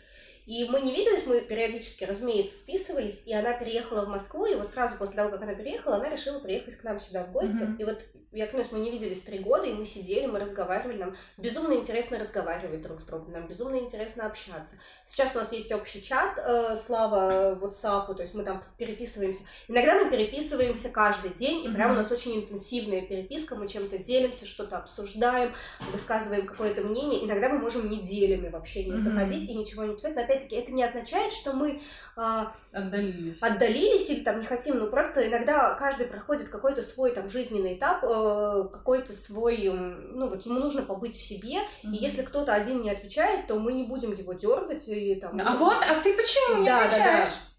И 0.44 0.64
мы 0.64 0.80
не 0.80 0.92
виделись, 0.92 1.24
мы 1.26 1.40
периодически, 1.40 2.04
разумеется, 2.04 2.56
списывались, 2.56 3.22
и 3.26 3.32
она 3.32 3.52
переехала 3.52 4.04
в 4.04 4.08
Москву, 4.08 4.46
и 4.46 4.56
вот 4.56 4.68
сразу 4.70 4.96
после 4.96 5.16
того, 5.16 5.30
как 5.30 5.42
она 5.42 5.54
переехала, 5.54 5.96
она 5.96 6.08
решила 6.08 6.40
приехать 6.40 6.76
к 6.76 6.82
нам 6.82 6.98
сюда 6.98 7.24
в 7.24 7.32
гости. 7.32 7.54
Mm-hmm. 7.54 7.76
И 7.78 7.84
вот, 7.84 8.04
я 8.32 8.48
клянусь, 8.48 8.72
мы 8.72 8.80
не 8.80 8.90
виделись 8.90 9.20
три 9.20 9.38
года, 9.38 9.66
и 9.66 9.72
мы 9.72 9.84
сидели, 9.84 10.26
мы 10.26 10.40
разговаривали, 10.40 10.98
нам 10.98 11.16
безумно 11.36 11.74
интересно 11.74 12.18
разговаривать 12.18 12.82
друг 12.82 13.00
с 13.00 13.04
другом, 13.04 13.30
нам 13.30 13.46
безумно 13.46 13.76
интересно 13.76 14.26
общаться. 14.26 14.76
Сейчас 15.06 15.36
у 15.36 15.38
нас 15.38 15.52
есть 15.52 15.70
общий 15.70 16.02
чат, 16.02 16.36
э, 16.38 16.76
слава 16.76 17.56
WhatsApp, 17.60 18.12
то 18.12 18.22
есть 18.22 18.34
мы 18.34 18.42
там 18.42 18.60
переписываемся. 18.78 19.42
Иногда 19.68 20.02
мы 20.02 20.10
переписываемся 20.10 20.88
каждый 20.88 21.30
день, 21.30 21.64
и 21.64 21.68
mm-hmm. 21.68 21.74
прям 21.74 21.92
у 21.92 21.94
нас 21.94 22.10
очень 22.10 22.36
интенсивная 22.36 23.02
переписка, 23.02 23.54
мы 23.54 23.68
чем-то 23.68 23.98
делимся, 23.98 24.46
что-то 24.46 24.78
обсуждаем, 24.78 25.52
высказываем 25.92 26.46
какое-то 26.46 26.82
мнение. 26.82 27.24
Иногда 27.24 27.48
мы 27.48 27.60
можем 27.60 27.88
неделями 27.88 28.48
вообще 28.48 28.84
не 28.84 28.92
mm-hmm. 28.92 28.98
заходить 28.98 29.48
и 29.48 29.54
ничего 29.54 29.84
не 29.84 29.94
писать, 29.94 30.16
опять-таки, 30.32 30.56
это 30.56 30.72
не 30.72 30.84
означает, 30.84 31.32
что 31.32 31.52
мы 31.52 31.80
а, 32.16 32.52
отдалились. 32.72 33.38
отдалились 33.40 34.10
или 34.10 34.20
там 34.20 34.40
не 34.40 34.46
хотим, 34.46 34.78
но 34.78 34.86
просто 34.86 35.26
иногда 35.28 35.74
каждый 35.74 36.06
проходит 36.06 36.48
какой-то 36.48 36.82
свой 36.82 37.12
там 37.12 37.28
жизненный 37.28 37.74
этап, 37.74 38.04
э, 38.04 38.64
какой-то 38.72 39.12
свой, 39.12 39.70
ну 39.72 40.28
вот 40.28 40.44
ему 40.44 40.60
нужно 40.60 40.82
побыть 40.82 41.14
в 41.14 41.22
себе, 41.22 41.58
mm-hmm. 41.58 41.92
и 41.92 41.96
если 41.96 42.22
кто-то 42.22 42.54
один 42.54 42.82
не 42.82 42.90
отвечает, 42.90 43.46
то 43.46 43.58
мы 43.58 43.72
не 43.72 43.84
будем 43.84 44.12
его 44.12 44.32
дергать 44.32 44.88
и 44.88 45.14
там. 45.16 45.40
А 45.40 45.52
ну, 45.52 45.58
вот, 45.58 45.76
а 45.82 45.94
ты 46.02 46.14
почему 46.14 46.60
не 46.60 46.66
да, 46.66 46.86
отвечаешь? 46.86 47.28
Да, 47.28 47.34
да. 47.34 47.52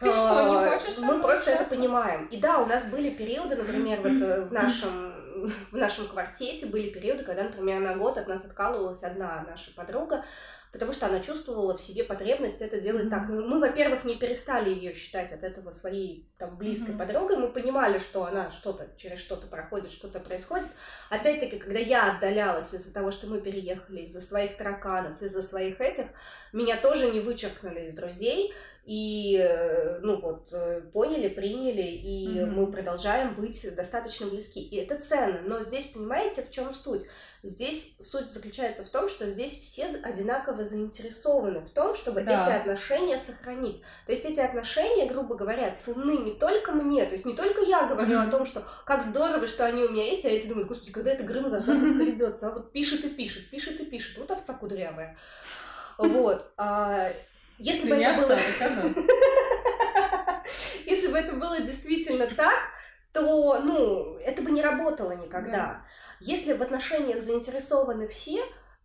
Ты 0.00 0.12
что, 0.12 0.48
не 0.48 0.56
а, 0.56 0.78
хочешь 0.78 0.98
Мы 0.98 1.20
просто 1.20 1.50
это 1.50 1.64
понимаем. 1.64 2.26
И 2.26 2.36
да, 2.36 2.60
у 2.60 2.66
нас 2.66 2.84
были 2.84 3.10
периоды, 3.10 3.56
например, 3.56 4.00
вот 4.02 4.12
э, 4.12 4.42
в 4.42 4.52
нашем 4.52 5.07
в 5.46 5.76
нашем 5.76 6.08
квартете 6.08 6.66
были 6.66 6.90
периоды, 6.90 7.24
когда, 7.24 7.44
например, 7.44 7.80
на 7.80 7.96
год 7.96 8.18
от 8.18 8.26
нас 8.26 8.44
откалывалась 8.44 9.02
одна 9.02 9.44
наша 9.48 9.72
подруга, 9.74 10.24
потому 10.72 10.92
что 10.92 11.06
она 11.06 11.20
чувствовала 11.20 11.76
в 11.76 11.80
себе 11.80 12.04
потребность 12.04 12.60
это 12.60 12.80
делать 12.80 13.06
mm-hmm. 13.06 13.10
так. 13.10 13.28
Мы, 13.28 13.60
во-первых, 13.60 14.04
не 14.04 14.16
перестали 14.16 14.70
ее 14.70 14.92
считать 14.92 15.32
от 15.32 15.42
этого 15.42 15.70
своей 15.70 16.28
там 16.38 16.56
близкой 16.56 16.94
mm-hmm. 16.94 16.98
подругой, 16.98 17.36
мы 17.36 17.48
понимали, 17.48 17.98
что 17.98 18.24
она 18.24 18.50
что-то 18.50 18.88
через 18.96 19.20
что-то 19.20 19.46
проходит, 19.46 19.90
что-то 19.90 20.20
происходит. 20.20 20.66
Опять-таки, 21.10 21.58
когда 21.58 21.78
я 21.78 22.12
отдалялась 22.12 22.74
из-за 22.74 22.92
того, 22.92 23.10
что 23.10 23.26
мы 23.26 23.40
переехали, 23.40 24.02
из-за 24.02 24.20
своих 24.20 24.56
тараканов, 24.56 25.22
из-за 25.22 25.42
своих 25.42 25.80
этих, 25.80 26.06
меня 26.52 26.76
тоже 26.76 27.10
не 27.10 27.20
вычеркнули 27.20 27.86
из 27.86 27.94
друзей, 27.94 28.52
и, 28.88 29.36
э, 29.38 29.98
ну 30.00 30.18
вот, 30.18 30.48
э, 30.50 30.80
поняли, 30.94 31.28
приняли, 31.28 31.82
и 31.82 32.38
mm-hmm. 32.38 32.46
мы 32.46 32.72
продолжаем 32.72 33.34
быть 33.34 33.74
достаточно 33.76 34.26
близки. 34.28 34.62
И 34.62 34.76
это 34.76 34.98
ценно. 34.98 35.42
Но 35.42 35.60
здесь, 35.60 35.88
понимаете, 35.88 36.40
в 36.40 36.50
чем 36.50 36.72
суть? 36.72 37.02
Здесь 37.42 37.98
суть 38.00 38.30
заключается 38.30 38.86
в 38.86 38.88
том, 38.88 39.10
что 39.10 39.26
здесь 39.26 39.52
все 39.52 39.88
одинаково 40.02 40.64
заинтересованы 40.64 41.60
в 41.60 41.68
том, 41.68 41.94
чтобы 41.94 42.22
да. 42.22 42.40
эти 42.40 42.56
отношения 42.56 43.18
сохранить. 43.18 43.82
То 44.06 44.12
есть 44.12 44.24
эти 44.24 44.40
отношения, 44.40 45.04
грубо 45.04 45.34
говоря, 45.34 45.70
ценны 45.76 46.24
не 46.24 46.32
только 46.32 46.72
мне, 46.72 47.04
то 47.04 47.12
есть 47.12 47.26
не 47.26 47.34
только 47.34 47.60
я 47.60 47.88
говорю 47.88 48.16
mm-hmm. 48.16 48.28
о 48.28 48.30
том, 48.30 48.46
что 48.46 48.64
как 48.86 49.04
здорово, 49.04 49.46
что 49.46 49.66
они 49.66 49.84
у 49.84 49.90
меня 49.90 50.06
есть, 50.06 50.24
а 50.24 50.30
эти 50.30 50.46
думают, 50.46 50.66
господи, 50.66 50.92
когда 50.92 51.10
это 51.10 51.24
Грым 51.24 51.50
за 51.50 51.60
нас 51.60 51.78
отколебется, 51.82 52.48
а 52.48 52.52
вот 52.52 52.72
пишет 52.72 53.04
и 53.04 53.10
пишет, 53.10 53.50
пишет 53.50 53.78
и 53.82 53.84
пишет, 53.84 54.16
вот 54.16 54.30
овца 54.30 54.54
кудрявая. 54.54 55.18
Вот. 55.98 56.50
А 56.56 57.10
если 57.58 57.90
бы 57.90 57.96
это 57.96 58.22
было... 58.22 58.38
Если 60.86 61.08
бы 61.08 61.18
это 61.18 61.34
было 61.34 61.60
действительно 61.60 62.26
так, 62.26 62.70
то, 63.12 63.60
ну, 63.60 64.16
это 64.18 64.42
бы 64.42 64.50
не 64.50 64.62
работало 64.62 65.12
никогда. 65.12 65.52
Да. 65.52 65.82
Если 66.20 66.54
в 66.54 66.62
отношениях 66.62 67.22
заинтересованы 67.22 68.06
все, 68.06 68.42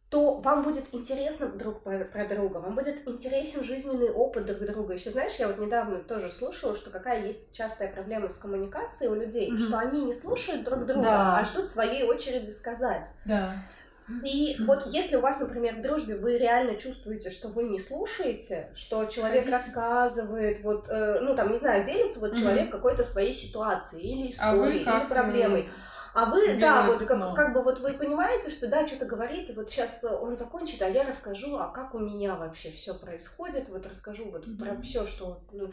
то 0.09 0.35
вам 0.35 0.61
будет 0.61 0.85
интересно 0.91 1.47
друг 1.47 1.81
про, 1.81 2.05
про 2.05 2.25
друга, 2.27 2.57
вам 2.57 2.75
будет 2.75 3.07
интересен 3.07 3.63
жизненный 3.63 4.11
опыт 4.11 4.45
друг 4.45 4.59
друга. 4.59 4.93
Еще 4.93 5.09
знаешь, 5.09 5.33
я 5.39 5.47
вот 5.47 5.57
недавно 5.57 6.03
тоже 6.03 6.31
слушала, 6.31 6.75
что 6.75 6.91
какая 6.91 7.25
есть 7.25 7.51
частая 7.51 7.91
проблема 7.91 8.29
с 8.29 8.35
коммуникацией 8.35 9.09
у 9.09 9.15
людей, 9.15 9.51
mm-hmm. 9.51 9.57
что 9.57 9.79
они 9.79 10.03
не 10.03 10.13
слушают 10.13 10.65
друг 10.65 10.85
друга, 10.85 11.01
да. 11.01 11.39
а 11.39 11.45
ждут 11.45 11.67
своей 11.67 12.03
очереди 12.03 12.51
сказать. 12.51 13.07
Да. 13.25 13.55
И 14.23 14.57
вот 14.65 14.85
если 14.87 15.15
у 15.15 15.21
вас, 15.21 15.39
например, 15.39 15.75
в 15.77 15.81
дружбе 15.81 16.15
вы 16.15 16.37
реально 16.37 16.75
чувствуете, 16.77 17.29
что 17.29 17.49
вы 17.49 17.63
не 17.63 17.79
слушаете, 17.79 18.71
что 18.75 19.05
человек 19.05 19.45
Ходите. 19.45 19.51
рассказывает, 19.51 20.63
вот, 20.63 20.87
э, 20.89 21.19
ну 21.21 21.35
там, 21.35 21.51
не 21.51 21.57
знаю, 21.57 21.85
делится 21.85 22.19
вот 22.19 22.31
Мгм. 22.31 22.39
человек 22.41 22.71
какой-то 22.71 23.03
своей 23.03 23.33
ситуацией 23.33 24.03
или 24.03 24.31
А 24.39 24.53
историей, 24.53 24.83
как, 24.85 25.03
или 25.03 25.09
проблемой. 25.13 25.69
А 26.13 26.25
вы, 26.25 26.45
белое 26.45 26.59
да, 26.59 26.87
вот 26.87 27.03
как, 27.03 27.35
как 27.35 27.53
бы 27.53 27.63
вот 27.63 27.79
вы 27.79 27.93
понимаете, 27.93 28.51
что 28.51 28.67
да, 28.67 28.85
что-то 28.85 29.05
говорит, 29.05 29.49
и 29.49 29.53
вот 29.53 29.69
сейчас 29.71 30.03
он 30.03 30.37
закончит, 30.37 30.81
а 30.83 30.87
я 30.87 31.03
расскажу, 31.03 31.57
а 31.57 31.69
как 31.69 31.95
у 31.95 31.99
меня 31.99 32.35
вообще 32.35 32.69
все 32.71 32.93
происходит, 32.93 33.69
вот 33.69 33.85
расскажу 33.87 34.29
вот 34.29 34.45
Мгм. 34.45 34.57
про 34.59 34.79
все, 34.81 35.05
что 35.07 35.41
ну, 35.51 35.71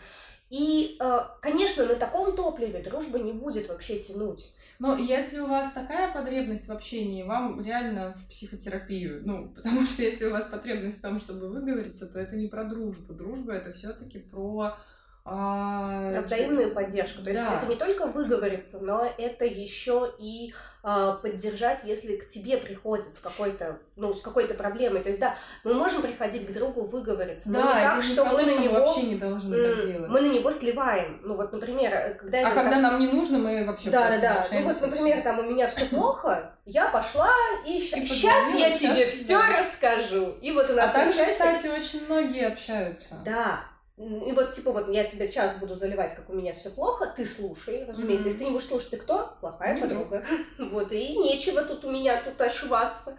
и, 0.51 0.97
э, 0.99 1.21
конечно, 1.41 1.87
на 1.87 1.95
таком 1.95 2.35
топливе 2.35 2.83
дружба 2.83 3.21
не 3.21 3.33
будет 3.33 3.69
вообще 3.69 4.01
тянуть. 4.01 4.53
Но 4.81 4.97
если 4.97 5.39
у 5.39 5.47
вас 5.47 5.73
такая 5.73 6.13
потребность 6.13 6.67
в 6.67 6.73
общении, 6.73 7.23
вам 7.23 7.63
реально 7.63 8.15
в 8.15 8.29
психотерапию. 8.31 9.23
Ну, 9.25 9.49
потому 9.55 9.87
что 9.87 10.03
если 10.03 10.27
у 10.27 10.33
вас 10.33 10.47
потребность 10.47 10.99
в 10.99 11.03
том, 11.03 11.21
чтобы 11.21 11.49
выговориться, 11.49 12.07
то 12.07 12.19
это 12.19 12.35
не 12.35 12.49
про 12.49 12.65
дружбу. 12.65 13.15
Дружба 13.15 13.53
это 13.53 13.73
все-таки 13.73 14.19
про 14.19 14.77
а, 15.25 16.13
Про 16.13 16.21
взаимную 16.23 16.73
поддержку. 16.75 17.23
То 17.23 17.31
есть 17.31 17.41
Да. 17.41 17.57
это 17.59 17.67
не 17.67 17.77
только 17.77 18.07
выговориться, 18.07 18.79
но 18.81 19.07
это 19.19 19.45
еще 19.45 20.13
и 20.19 20.55
а, 20.83 21.13
поддержать, 21.13 21.81
если 21.85 22.17
к 22.17 22.27
тебе 22.29 22.57
приходит 22.57 23.13
с 23.13 23.19
какой-то, 23.19 23.79
ну, 23.97 24.15
с 24.15 24.23
какой-то 24.23 24.55
проблемой. 24.55 25.03
То 25.03 25.11
есть, 25.11 25.21
да, 25.21 25.37
мы 25.63 25.75
можем 25.75 26.01
приходить 26.01 26.47
к 26.49 26.53
другу 26.53 26.87
выговориться, 26.87 27.51
но 27.51 27.61
Да, 27.61 27.65
не 27.75 27.81
это 27.81 27.89
так, 27.89 27.97
не 27.97 28.03
что 28.03 28.25
мы 28.25 28.43
на 28.45 28.59
него 28.59 28.75
вообще 28.87 29.03
не 29.03 29.15
должны 29.17 29.57
так 29.63 29.85
м, 29.85 29.87
делать. 29.93 30.09
мы 30.11 30.21
на 30.23 30.33
него 30.33 30.51
сливаем. 30.51 31.21
Ну 31.23 31.35
вот, 31.37 31.53
например, 31.53 31.93
э, 31.93 32.15
когда 32.15 32.39
А 32.39 32.43
говорю, 32.45 32.55
когда 32.57 32.71
так, 32.71 32.83
нам 32.83 32.99
не 32.99 33.09
нужно, 33.09 33.39
мы 33.39 33.67
вообще 33.67 33.91
да, 33.91 34.09
да, 34.11 34.19
да. 34.19 34.47
Ну 34.53 34.63
вот, 34.63 34.81
например, 34.81 35.23
там 35.23 35.39
у 35.41 35.43
меня 35.43 35.69
все 35.69 35.85
плохо, 35.91 36.55
я 36.65 36.89
пошла 36.89 37.31
и, 37.67 37.77
И 37.77 37.81
сейчас 38.07 38.55
я 38.55 38.71
тебе 38.71 39.05
все 39.05 39.39
расскажу. 39.59 40.35
И 40.41 40.51
вот 40.51 40.71
у 40.71 40.73
А 40.73 40.77
нас 40.77 40.93
также, 40.93 41.19
на 41.19 41.25
часе- 41.27 41.33
кстати, 41.33 41.67
очень 41.67 42.07
многие 42.07 42.47
общаются. 42.47 43.17
Да. 43.23 43.65
И 44.01 44.33
вот, 44.33 44.53
типа, 44.53 44.73
вот 44.73 44.89
я 44.89 45.05
тебе 45.05 45.31
час 45.31 45.57
буду 45.61 45.75
заливать, 45.75 46.15
как 46.15 46.31
у 46.31 46.33
меня 46.33 46.55
все 46.55 46.71
плохо, 46.71 47.13
ты 47.15 47.27
слушай, 47.27 47.85
разумеется. 47.85 48.23
Мгм. 48.23 48.29
Если 48.29 48.39
ты 48.39 48.45
не 48.47 48.51
будешь 48.53 48.67
слушать, 48.67 48.91
ты 48.91 48.97
кто? 48.97 49.37
Плохая 49.41 49.75
Никто. 49.75 49.89
подруга. 49.89 50.25
Вот, 50.59 50.91
и 50.93 51.19
нечего 51.19 51.63
тут 51.63 51.85
у 51.85 51.91
меня 51.91 52.23
тут 52.23 52.41
ошибаться. 52.41 53.19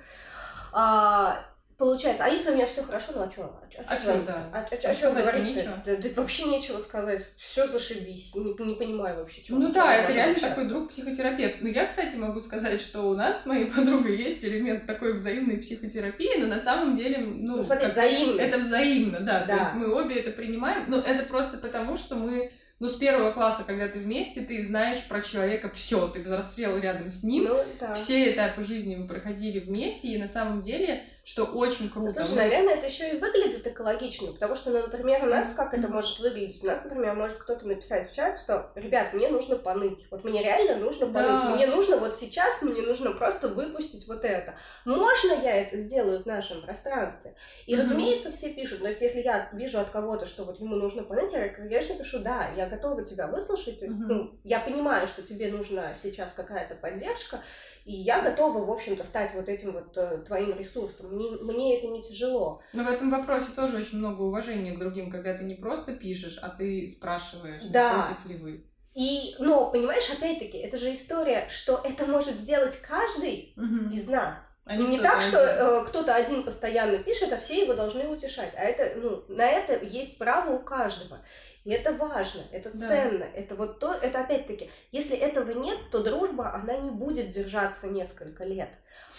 А, 0.71 1.45
получается, 1.85 2.25
а 2.25 2.29
если 2.29 2.51
у 2.51 2.53
меня 2.53 2.65
все 2.67 2.83
хорошо, 2.83 3.11
ну 3.15 3.23
а 3.23 3.31
что? 3.31 3.59
А 3.87 3.97
чё, 3.97 4.23
да. 4.25 4.49
А, 4.53 4.59
а, 4.59 4.67
А 4.71 4.77
чё 4.77 4.93
сказать-то 4.93 5.21
говорить 5.31 5.55
нечего. 5.55 5.83
Да, 5.85 5.95
да 5.97 6.09
вообще 6.15 6.43
нечего 6.45 6.79
сказать. 6.79 7.25
Все 7.37 7.67
зашибись. 7.67 8.33
Не, 8.35 8.53
не 8.65 8.75
понимаю 8.75 9.17
вообще, 9.17 9.41
что 9.43 9.55
Ну 9.55 9.71
да, 9.71 9.95
это 9.95 10.13
реально 10.13 10.39
такой 10.39 10.65
друг-психотерапевт. 10.67 11.55
Ну, 11.61 11.67
я, 11.69 11.85
кстати, 11.85 12.15
могу 12.15 12.39
сказать, 12.39 12.79
что 12.81 13.01
у 13.09 13.15
нас 13.15 13.43
с 13.43 13.45
моей 13.45 13.65
подругой 13.75 14.15
есть 14.15 14.43
элемент 14.45 14.85
такой 14.85 15.13
взаимной 15.13 15.57
психотерапии, 15.57 16.37
но 16.39 16.47
на 16.47 16.59
самом 16.59 16.95
деле, 16.95 17.17
ну, 17.19 17.57
Ну, 17.57 17.63
смотри, 17.63 17.85
как- 17.85 17.93
взаимно. 17.93 18.39
это 18.39 18.57
взаимно, 18.59 19.19
да. 19.19 19.45
Да. 19.45 19.57
То 19.57 19.59
есть 19.63 19.73
мы 19.75 19.87
обе 19.93 20.15
это 20.19 20.31
принимаем. 20.31 20.85
Но 20.87 20.97
это 20.99 21.25
просто 21.25 21.57
потому, 21.57 21.97
что 21.97 22.15
мы, 22.15 22.51
ну, 22.79 22.87
с 22.89 22.93
первого 22.95 23.31
класса, 23.31 23.63
когда 23.65 23.87
ты 23.87 23.99
вместе, 23.99 24.41
ты 24.41 24.61
знаешь 24.63 25.03
про 25.07 25.21
человека 25.21 25.69
все, 25.73 26.07
ты 26.07 26.19
взрослел 26.21 26.77
рядом 26.77 27.09
с 27.09 27.23
ним, 27.23 27.45
Ну, 27.45 27.63
да. 27.79 27.93
все 27.93 28.31
этапы 28.31 28.63
жизни 28.63 28.95
вы 28.95 29.07
проходили 29.07 29.59
вместе, 29.59 30.09
и 30.09 30.17
на 30.17 30.27
самом 30.27 30.61
деле, 30.61 31.03
что 31.23 31.45
очень 31.45 31.89
круто. 31.89 32.11
Слушай, 32.13 32.29
мы- 32.31 32.35
наверное, 32.37 32.73
это 32.75 32.87
еще 32.87 33.11
и 33.11 33.19
выглядит 33.19 33.65
экологично, 33.67 34.31
потому 34.33 34.55
что, 34.55 34.71
ну, 34.71 34.79
например, 34.79 35.23
у 35.23 35.27
нас 35.27 35.53
как 35.53 35.73
это 35.75 35.87
может 35.87 36.19
выглядеть? 36.19 36.63
У 36.63 36.67
нас, 36.67 36.83
например, 36.83 37.13
может 37.13 37.37
кто-то 37.37 37.67
написать 37.67 38.09
в 38.09 38.15
чат, 38.15 38.39
что, 38.39 38.71
ребят, 38.73 39.13
мне 39.13 39.27
нужно 39.29 39.55
поныть. 39.55 40.07
Вот 40.09 40.23
мне 40.23 40.41
реально 40.43 40.77
нужно 40.83 41.05
Да. 41.07 41.21
поныть. 41.21 41.43
Мне 41.55 41.67
нужно 41.67 41.97
вот 41.97 42.15
сейчас, 42.15 42.63
мне 42.63 42.81
нужно 42.81 43.11
просто 43.11 43.49
выпустить 43.49 44.07
вот 44.07 44.25
это. 44.25 44.55
Можно 44.83 45.33
я 45.33 45.61
это 45.61 45.77
сделаю 45.77 46.23
в 46.23 46.25
нашем 46.25 46.63
пространстве? 46.63 47.35
И, 47.67 47.75
Мгм. 47.75 47.83
разумеется, 47.85 48.31
все 48.31 48.49
пишут. 48.53 48.79
То 48.81 48.87
есть, 48.87 49.01
если 49.01 49.21
я 49.21 49.47
вижу 49.53 49.79
от 49.79 49.91
кого-то, 49.91 50.25
что 50.25 50.43
вот 50.43 50.59
ему 50.59 50.75
нужно 50.75 51.03
поныть, 51.03 51.31
я, 51.33 51.49
конечно, 51.49 51.95
пишу, 51.95 52.17
да, 52.19 52.49
я 52.57 52.65
готова 52.65 53.05
тебя 53.05 53.27
выслушать. 53.27 53.77
То 53.79 53.85
есть, 53.85 53.97
Мгм. 53.99 54.07
ну, 54.07 54.39
я 54.43 54.59
понимаю, 54.59 55.05
что 55.07 55.21
тебе 55.21 55.51
нужна 55.51 55.93
сейчас 55.93 56.33
какая-то 56.33 56.73
поддержка, 56.73 57.41
и 57.85 57.93
я 57.93 58.21
готова, 58.21 58.65
в 58.65 58.71
общем-то, 58.71 59.03
стать 59.03 59.33
вот 59.35 59.47
этим 59.49 59.73
вот 59.73 59.95
э, 59.97 60.17
твоим 60.25 60.57
ресурсом. 60.57 61.10
Мне, 61.11 61.31
мне 61.31 61.77
это 61.77 61.87
не 61.87 62.01
тяжело. 62.01 62.61
Но 62.73 62.83
в 62.83 62.87
этом 62.89 63.09
вопросе 63.09 63.51
тоже 63.55 63.77
очень 63.77 63.97
много 63.99 64.21
уважения 64.21 64.71
к 64.73 64.79
другим, 64.79 65.11
когда 65.11 65.37
ты 65.37 65.43
не 65.43 65.55
просто 65.55 65.93
пишешь, 65.93 66.39
а 66.41 66.49
ты 66.49 66.87
спрашиваешь, 66.87 67.63
Да. 67.71 68.05
против 68.05 68.25
ли 68.25 68.37
вы. 68.37 68.65
И, 68.93 69.35
но, 69.39 69.71
понимаешь, 69.71 70.09
опять-таки, 70.09 70.57
это 70.57 70.77
же 70.77 70.93
история, 70.93 71.47
что 71.49 71.79
это 71.83 72.05
может 72.05 72.35
сделать 72.35 72.77
каждый 72.81 73.53
из 73.93 74.07
нас. 74.07 74.49
А 74.65 74.75
не 74.75 74.97
кто-то 74.97 75.03
так, 75.03 75.21
что 75.21 75.37
э, 75.39 75.85
кто-то 75.85 76.13
один 76.15 76.43
постоянно 76.43 76.99
пишет, 76.99 77.33
а 77.33 77.37
все 77.37 77.63
его 77.63 77.73
должны 77.73 78.07
утешать. 78.07 78.53
А 78.55 78.61
это, 78.61 78.99
ну, 78.99 79.23
на 79.27 79.45
это 79.45 79.83
есть 79.83 80.17
право 80.17 80.51
у 80.53 80.59
каждого. 80.59 81.19
И 81.63 81.69
это 81.69 81.93
важно, 81.93 82.41
это 82.51 82.71
Да. 82.71 82.87
ценно, 82.87 83.23
это 83.23 83.55
вот 83.55 83.79
то, 83.79 83.93
это 83.93 84.21
опять-таки, 84.21 84.71
если 84.91 85.15
этого 85.15 85.51
нет, 85.51 85.77
то 85.91 86.01
дружба, 86.03 86.55
она 86.55 86.77
не 86.77 86.89
будет 86.89 87.29
держаться 87.29 87.87
несколько 87.87 88.43
лет. 88.45 88.69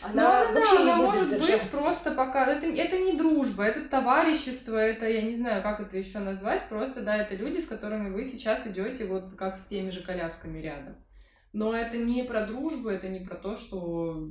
Она 0.01 0.13
Ну, 0.49 0.55
да, 0.55 0.61
вообще 0.61 0.77
она 0.79 0.99
не 0.99 1.07
будет 1.07 1.15
может 1.15 1.31
держаться. 1.31 1.67
быть 1.67 1.71
просто 1.71 2.11
пока... 2.11 2.47
Это, 2.47 2.67
это 2.67 2.99
не 2.99 3.17
дружба, 3.17 3.63
это 3.63 3.89
товарищество, 3.89 4.77
это, 4.77 5.07
я 5.09 5.23
не 5.23 5.37
знаю, 5.37 5.63
как 5.63 5.81
это 5.81 5.97
еще 5.97 6.19
назвать, 6.19 6.69
просто, 6.69 7.03
да, 7.03 7.17
это 7.17 7.37
люди, 7.37 7.59
с 7.59 7.69
которыми 7.69 8.11
вы 8.11 8.25
сейчас 8.25 8.67
идете 8.67 9.05
вот 9.05 9.37
как 9.37 9.61
с 9.61 9.67
теми 9.67 9.91
же 9.91 10.03
колясками 10.03 10.59
рядом. 10.59 10.97
Но 11.53 11.73
это 11.77 11.97
не 11.97 12.25
про 12.25 12.45
дружбу, 12.47 12.89
это 12.89 13.09
не 13.09 13.21
про 13.21 13.37
то, 13.37 13.55
что... 13.57 14.29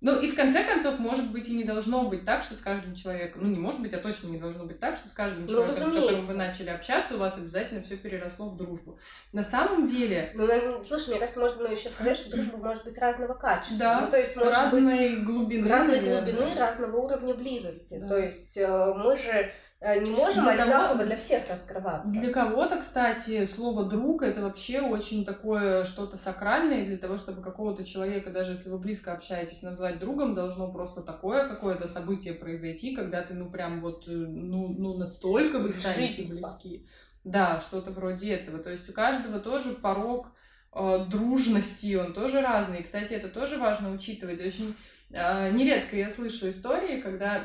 Ну, 0.00 0.20
и 0.20 0.28
в 0.28 0.36
конце 0.36 0.62
концов, 0.62 1.00
может 1.00 1.32
быть, 1.32 1.48
и 1.48 1.56
не 1.56 1.64
должно 1.64 2.04
быть 2.04 2.24
так, 2.24 2.44
что 2.44 2.54
с 2.54 2.60
каждым 2.60 2.94
человеком... 2.94 3.42
Ну, 3.42 3.48
не 3.50 3.58
может 3.58 3.80
быть, 3.80 3.92
а 3.94 3.98
точно 3.98 4.28
не 4.28 4.38
должно 4.38 4.62
быть 4.64 4.78
так, 4.78 4.96
что 4.96 5.08
с 5.08 5.12
каждым 5.12 5.42
Ну, 5.42 5.48
человеком, 5.48 5.74
с 5.74 5.78
которым 5.78 6.02
разумеется. 6.04 6.26
вы 6.32 6.34
начали 6.38 6.68
общаться, 6.70 7.14
у 7.16 7.18
вас 7.18 7.36
обязательно 7.36 7.82
все 7.82 7.96
переросло 7.96 8.48
в 8.48 8.56
дружбу. 8.56 8.96
На 9.32 9.42
самом 9.42 9.84
деле, 9.84 10.30
Ну, 10.34 10.46
наверное, 10.46 10.84
слушай, 10.84 11.10
мне 11.10 11.18
кажется, 11.18 11.40
можно 11.40 11.66
еще 11.66 11.88
сказать, 11.88 12.16
что 12.16 12.30
дружба 12.30 12.58
может 12.58 12.84
быть 12.84 12.96
разного 12.96 13.34
качества. 13.34 13.76
Да, 13.78 14.00
Ну, 14.02 14.10
то 14.12 14.18
есть, 14.18 14.36
может 14.36 14.52
быть, 14.52 14.62
разной 14.62 15.16
глубины. 15.16 15.68
разной 15.68 16.00
наверное. 16.00 16.32
глубины, 16.32 16.54
разного 16.54 16.96
уровня 16.96 17.34
близости. 17.34 17.98
Да. 17.98 18.06
То 18.08 18.18
есть 18.18 18.56
э, 18.56 18.94
мы 18.96 19.16
же 19.16 19.52
не 19.80 20.10
можем 20.10 20.42
Для 20.42 20.52
одинаково 20.52 21.04
для 21.04 21.16
всех 21.16 21.48
раскрываться. 21.48 22.10
Для 22.10 22.32
кого-то, 22.32 22.80
кстати, 22.80 23.46
слово 23.46 23.84
друг 23.84 24.22
это 24.22 24.42
вообще 24.42 24.80
очень 24.80 25.24
такое 25.24 25.84
что-то 25.84 26.16
сакральное. 26.16 26.84
Для 26.84 26.96
того, 26.96 27.16
чтобы 27.16 27.42
какого-то 27.42 27.84
человека, 27.84 28.30
даже 28.30 28.52
если 28.52 28.70
вы 28.70 28.78
близко 28.78 29.12
общаетесь, 29.12 29.62
назвать 29.62 30.00
другом, 30.00 30.34
должно 30.34 30.72
просто 30.72 31.02
такое 31.02 31.48
какое-то 31.48 31.86
событие 31.86 32.34
произойти, 32.34 32.96
когда 32.96 33.22
ты, 33.22 33.34
ну, 33.34 33.50
прям 33.50 33.78
вот, 33.78 34.08
э, 34.08 34.10
ну, 34.10 34.74
ну 34.76 34.98
настолько 34.98 35.60
вы 35.60 35.72
станете 35.72 36.22
близки. 36.22 36.84
Да, 37.22 37.60
что-то 37.60 37.92
вроде 37.92 38.34
этого. 38.34 38.58
То 38.58 38.70
есть 38.70 38.88
у 38.88 38.92
каждого 38.92 39.38
тоже 39.38 39.74
порог 39.74 40.32
э, 40.74 41.06
дружности, 41.08 41.94
он 41.94 42.14
тоже 42.14 42.40
разный. 42.40 42.80
И, 42.80 42.82
кстати, 42.82 43.12
это 43.12 43.28
тоже 43.28 43.58
важно 43.58 43.92
учитывать. 43.92 44.40
Очень 44.40 44.74
э, 45.10 45.52
нередко 45.52 45.96
я 45.96 46.10
слышу 46.10 46.50
истории, 46.50 47.00
когда 47.00 47.44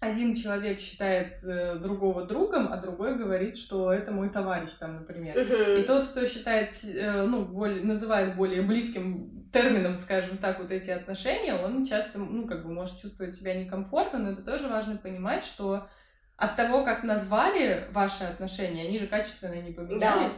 один 0.00 0.34
человек 0.34 0.80
считает 0.80 1.42
э, 1.42 1.76
другого 1.76 2.26
другом, 2.26 2.70
а 2.70 2.76
другой 2.76 3.16
говорит, 3.16 3.56
что 3.56 3.92
это 3.92 4.12
мой 4.12 4.28
товарищ, 4.28 4.70
там, 4.78 4.96
например. 4.96 5.34
Мгм. 5.38 5.80
И 5.80 5.82
тот, 5.84 6.08
кто 6.08 6.26
считает, 6.26 6.70
э, 6.84 7.22
ну, 7.22 7.44
более, 7.46 7.82
называет 7.82 8.36
более 8.36 8.60
близким 8.60 9.48
термином, 9.52 9.96
скажем 9.96 10.36
так, 10.36 10.58
вот 10.58 10.70
эти 10.70 10.90
отношения, 10.90 11.54
он 11.54 11.86
часто, 11.86 12.18
ну, 12.18 12.46
как 12.46 12.62
бы 12.62 12.72
может 12.72 13.00
чувствовать 13.00 13.34
себя 13.34 13.54
некомфортно, 13.54 14.18
но 14.18 14.32
это 14.32 14.42
тоже 14.42 14.68
важно 14.68 14.96
понимать, 14.96 15.44
что 15.44 15.88
от 16.36 16.56
того, 16.56 16.84
как 16.84 17.02
назвали 17.02 17.88
ваши 17.92 18.24
отношения, 18.24 18.86
они 18.86 18.98
же 18.98 19.06
качественно 19.06 19.54
не 19.54 19.72
поменялись. 19.72 20.34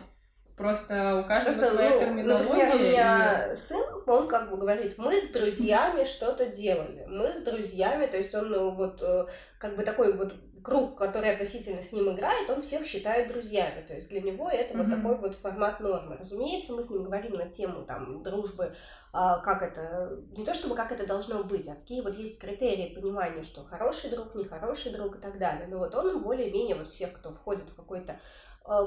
Просто 0.58 1.16
у 1.24 1.28
каждого 1.28 1.54
Просто, 1.54 1.74
своя 1.74 1.90
ну, 1.90 2.00
терминология. 2.00 2.44
например, 2.66 2.74
у 2.74 2.78
и- 2.78 2.82
меня 2.90 3.56
сын, 3.56 4.02
он 4.06 4.26
как 4.28 4.50
бы 4.50 4.56
говорит, 4.56 4.98
мы 4.98 5.20
с 5.20 5.28
друзьями 5.28 6.04
что-то 6.04 6.46
делали, 6.46 7.06
мы 7.08 7.32
с 7.32 7.42
друзьями, 7.42 8.06
то 8.06 8.16
есть 8.16 8.34
он 8.34 8.50
ну, 8.50 8.70
вот 8.72 9.00
э, 9.00 9.26
как 9.58 9.76
бы 9.76 9.82
такой 9.84 10.16
вот 10.16 10.34
круг, 10.64 10.98
который 10.98 11.32
относительно 11.32 11.80
с 11.80 11.92
ним 11.92 12.10
играет, 12.14 12.50
он 12.50 12.60
всех 12.60 12.84
считает 12.84 13.28
друзьями, 13.28 13.84
то 13.86 13.94
есть 13.94 14.08
для 14.08 14.20
него 14.20 14.50
это 14.50 14.76
вот 14.76 14.88
Мгм. 14.88 14.96
такой 14.96 15.16
вот 15.18 15.34
формат 15.36 15.78
нормы. 15.80 16.16
Разумеется, 16.18 16.72
мы 16.72 16.82
с 16.82 16.90
ним 16.90 17.04
говорим 17.04 17.34
на 17.34 17.46
тему 17.48 17.84
там 17.84 18.22
дружбы, 18.24 18.74
а, 19.12 19.38
как 19.38 19.62
это, 19.62 20.18
не 20.36 20.44
то 20.44 20.52
чтобы 20.54 20.74
как 20.74 20.90
это 20.90 21.06
должно 21.06 21.44
быть, 21.44 21.68
а 21.68 21.74
какие 21.76 22.00
вот 22.02 22.16
есть 22.16 22.40
критерии 22.40 22.92
понимания, 22.92 23.44
что 23.44 23.64
хороший 23.64 24.10
друг, 24.10 24.34
нехороший 24.34 24.90
друг 24.92 25.16
и 25.16 25.20
так 25.20 25.38
далее. 25.38 25.68
Но 25.70 25.78
вот 25.78 25.94
он 25.94 26.22
более-менее 26.22 26.74
вот 26.74 26.88
всех, 26.88 27.12
кто 27.12 27.30
входит 27.30 27.62
в 27.70 27.76
какой-то 27.76 28.18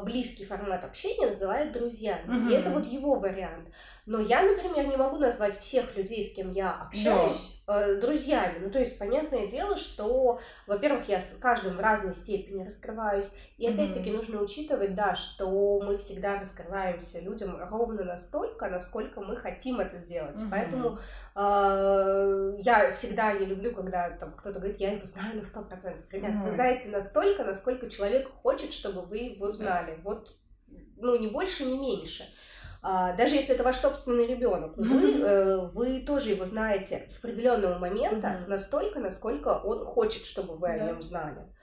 близкий 0.04 0.46
формат 0.46 0.84
общения 0.84 1.28
называет 1.28 1.72
друзьями. 1.72 2.24
Мгм. 2.28 2.50
И 2.50 2.54
это 2.54 2.70
вот 2.70 2.86
его 2.86 3.16
вариант. 3.16 3.70
Но 4.06 4.20
я, 4.20 4.42
например, 4.42 4.88
не 4.88 4.98
могу 4.98 5.18
назвать 5.18 5.56
всех 5.56 5.96
людей, 5.96 6.24
с 6.24 6.34
кем 6.34 6.52
я 6.52 6.72
общаюсь, 6.72 7.62
э, 7.68 7.96
друзьями. 7.96 8.60
Ну, 8.60 8.72
то 8.72 8.80
есть, 8.80 8.98
понятное 8.98 9.48
дело, 9.48 9.78
что, 9.78 10.40
во-первых, 10.66 11.08
я 11.08 11.22
с 11.22 11.36
каждым 11.40 11.78
в 11.78 11.80
разной 11.80 12.16
степени 12.16 12.66
раскрываюсь. 12.66 13.32
И 13.58 13.68
опять-таки 13.68 14.12
нужно 14.12 14.42
учитывать, 14.42 14.96
да, 14.96 15.16
что 15.16 15.80
мы 15.82 15.98
всегда 15.98 16.40
раскрываемся 16.40 17.22
людям 17.22 17.58
ровно 17.70 18.04
настолько, 18.04 18.70
насколько 18.70 19.22
мы 19.22 19.36
хотим 19.36 19.80
это 19.80 19.98
сделать. 20.00 20.40
Мгм. 20.40 20.50
Поэтому 20.50 21.00
э, 21.31 21.31
я 21.34 22.92
всегда 22.94 23.34
не 23.34 23.46
люблю, 23.46 23.74
когда 23.74 24.10
там 24.12 24.34
кто-то 24.34 24.60
говорит, 24.60 24.80
я 24.80 24.92
его 24.92 25.06
знаю 25.06 25.38
на 25.38 25.44
сто 25.44 25.62
процентов. 25.62 26.06
Ребят, 26.12 26.36
вы 26.36 26.52
знаете 26.52 26.90
настолько, 26.90 27.44
насколько 27.44 27.90
человек 27.90 28.30
хочет, 28.42 28.74
чтобы 28.74 29.02
вы 29.02 29.18
его 29.18 29.50
знали. 29.50 30.00
Вот, 30.04 30.36
ну, 30.98 31.18
не 31.18 31.28
больше, 31.28 31.66
не 31.66 31.78
меньше. 31.78 32.26
А, 32.84 33.14
даже 33.14 33.36
если 33.36 33.54
это 33.54 33.64
ваш 33.64 33.78
собственный 33.78 34.26
ребенок, 34.26 34.76
вы, 34.76 35.22
э, 35.22 35.68
вы 35.68 36.00
тоже 36.00 36.32
его 36.32 36.46
знаете 36.46 37.06
с 37.08 37.24
определенного 37.24 37.78
момента 37.78 38.44
настолько, 38.48 39.00
насколько 39.00 39.50
он 39.50 39.86
хочет, 39.86 40.26
чтобы 40.26 40.56
вы 40.56 40.70
о 40.70 40.86
нем 40.88 41.02
знали. 41.02 41.54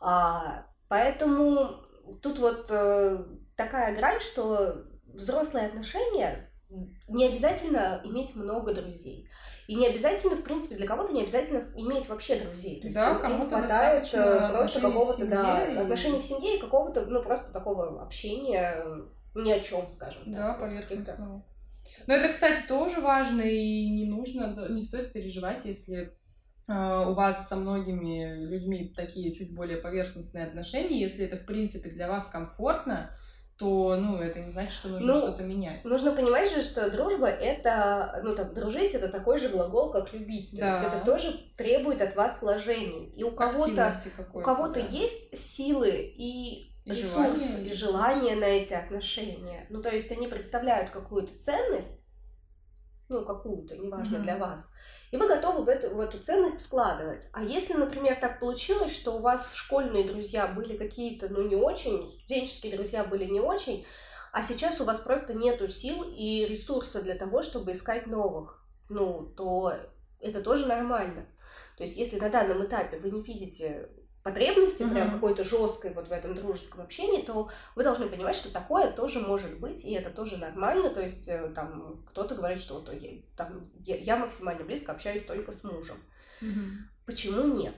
А, 0.00 0.66
поэтому 0.88 1.76
тут 2.22 2.40
вот 2.40 2.66
э, 2.70 3.24
такая 3.56 3.94
грань, 3.94 4.18
что 4.18 4.84
взрослые 5.06 5.66
отношения 5.66 6.47
не 7.08 7.26
обязательно 7.26 8.00
иметь 8.04 8.34
много 8.36 8.74
друзей. 8.74 9.28
И 9.66 9.74
не 9.74 9.86
обязательно, 9.86 10.36
в 10.36 10.42
принципе, 10.42 10.76
для 10.76 10.86
кого-то 10.86 11.12
не 11.12 11.22
обязательно 11.22 11.64
иметь 11.74 12.08
вообще 12.08 12.40
друзей. 12.40 12.80
То 12.80 12.86
есть 12.86 12.94
Да, 12.94 13.14
кому-то 13.16 13.58
хватает 13.58 14.08
э, 14.12 14.48
просто 14.48 14.80
какого-то, 14.80 15.26
да, 15.26 15.66
и- 15.66 15.76
отношений 15.76 16.20
в 16.20 16.24
семье 16.24 16.56
и 16.56 16.60
какого-то, 16.60 17.06
ну, 17.06 17.22
просто 17.22 17.52
такого 17.52 18.02
общения 18.02 18.84
ни 19.34 19.50
о 19.50 19.60
чем, 19.60 19.90
скажем 19.92 20.24
так. 20.24 20.34
Да, 20.34 20.56
вот 20.58 20.70
каких-то. 20.70 20.86
поверхностного. 20.86 21.44
Но 22.06 22.14
это, 22.14 22.28
кстати, 22.28 22.66
тоже 22.66 23.00
важно, 23.00 23.42
и 23.42 23.90
не 23.90 24.06
нужно, 24.06 24.54
да, 24.54 24.68
не 24.68 24.82
стоит 24.82 25.12
переживать, 25.12 25.64
если 25.64 26.12
э, 26.68 27.04
у 27.06 27.14
вас 27.14 27.48
со 27.48 27.56
многими 27.56 28.44
людьми 28.46 28.92
такие 28.94 29.32
чуть 29.32 29.54
более 29.54 29.78
поверхностные 29.78 30.44
отношения, 30.44 31.00
если 31.00 31.24
это, 31.24 31.36
в 31.36 31.46
принципе, 31.46 31.90
для 31.90 32.08
вас 32.08 32.28
комфортно, 32.28 33.10
то, 33.58 33.96
ну, 33.96 34.20
это 34.20 34.38
не 34.38 34.50
значит, 34.50 34.72
что 34.72 34.88
нужно 34.88 35.14
Ну, 35.14 35.18
что-то 35.20 35.42
менять. 35.42 35.84
Нужно 35.84 36.12
понимать 36.12 36.52
же, 36.52 36.62
что 36.62 36.88
дружба 36.90 37.26
это, 37.26 38.20
ну 38.22 38.34
там, 38.34 38.54
дружить 38.54 38.94
это 38.94 39.08
такой 39.08 39.38
же 39.38 39.48
глагол, 39.48 39.90
как 39.90 40.12
любить. 40.12 40.52
То 40.52 40.58
Да. 40.58 40.66
есть 40.76 40.86
это 40.86 41.04
тоже 41.04 41.36
требует 41.56 42.00
от 42.00 42.14
вас 42.14 42.40
вложений. 42.40 43.12
И 43.16 43.24
у 43.24 43.32
кого-то, 43.32 43.92
у 44.32 44.40
кого-то 44.40 44.80
да. 44.80 44.86
есть 44.88 45.36
силы 45.36 45.90
и, 45.90 46.72
И 46.84 46.90
ресурс, 46.90 47.40
желание, 47.40 47.64
и 47.68 47.74
желание 47.74 48.36
на 48.36 48.44
эти 48.44 48.74
отношения. 48.74 49.66
Ну, 49.70 49.82
то 49.82 49.90
есть 49.90 50.10
они 50.12 50.28
представляют 50.28 50.90
какую-то 50.90 51.36
ценность, 51.36 52.07
ну, 53.08 53.24
какую-то, 53.24 53.76
неважно 53.76 54.18
Мгм. 54.18 54.22
для 54.22 54.36
вас, 54.36 54.72
и 55.10 55.16
вы 55.16 55.26
готовы 55.26 55.64
в 55.64 55.68
эту, 55.68 55.94
в 55.94 56.00
эту 56.00 56.18
ценность 56.18 56.66
вкладывать. 56.66 57.28
А 57.32 57.42
если, 57.42 57.74
например, 57.74 58.16
так 58.20 58.40
получилось, 58.40 58.94
что 58.94 59.12
у 59.12 59.20
вас 59.20 59.54
школьные 59.54 60.04
друзья 60.04 60.46
были 60.46 60.76
какие-то, 60.76 61.28
ну, 61.28 61.42
не 61.42 61.56
очень, 61.56 62.10
студенческие 62.10 62.76
друзья 62.76 63.04
были 63.04 63.24
не 63.24 63.40
очень, 63.40 63.86
а 64.32 64.42
сейчас 64.42 64.80
у 64.80 64.84
вас 64.84 64.98
просто 64.98 65.34
нету 65.34 65.68
сил 65.68 66.04
и 66.04 66.44
ресурса 66.44 67.02
для 67.02 67.14
того, 67.14 67.42
чтобы 67.42 67.72
искать 67.72 68.06
новых, 68.06 68.62
ну, 68.88 69.26
то 69.36 69.74
это 70.20 70.42
тоже 70.42 70.66
нормально. 70.66 71.26
То 71.76 71.84
есть, 71.84 71.96
если 71.96 72.18
на 72.18 72.28
данном 72.28 72.64
этапе 72.64 72.98
вы 72.98 73.10
не 73.10 73.22
видите 73.22 73.88
потребности 74.22 74.82
прям 74.82 75.06
Мгм. 75.08 75.14
какой-то 75.14 75.44
жесткой 75.44 75.94
вот 75.94 76.08
в 76.08 76.12
этом 76.12 76.34
дружеском 76.34 76.82
общении, 76.82 77.22
то 77.22 77.50
вы 77.74 77.82
должны 77.82 78.08
понимать, 78.08 78.36
что 78.36 78.52
такое 78.52 78.90
тоже 78.90 79.20
может 79.20 79.58
быть, 79.58 79.84
и 79.84 79.92
это 79.92 80.10
тоже 80.10 80.36
нормально. 80.36 80.90
То 80.90 81.00
есть, 81.00 81.28
э, 81.28 81.50
там, 81.54 82.02
кто-то 82.06 82.34
говорит, 82.34 82.60
что 82.60 82.74
вот 82.74 82.92
я, 82.92 83.22
там, 83.36 83.70
я, 83.84 83.96
я 83.96 84.16
максимально 84.16 84.64
близко 84.64 84.92
общаюсь 84.92 85.24
только 85.24 85.52
с 85.52 85.62
мужем. 85.64 85.96
Мгм. 86.40 86.88
Почему 87.06 87.44
нет? 87.54 87.74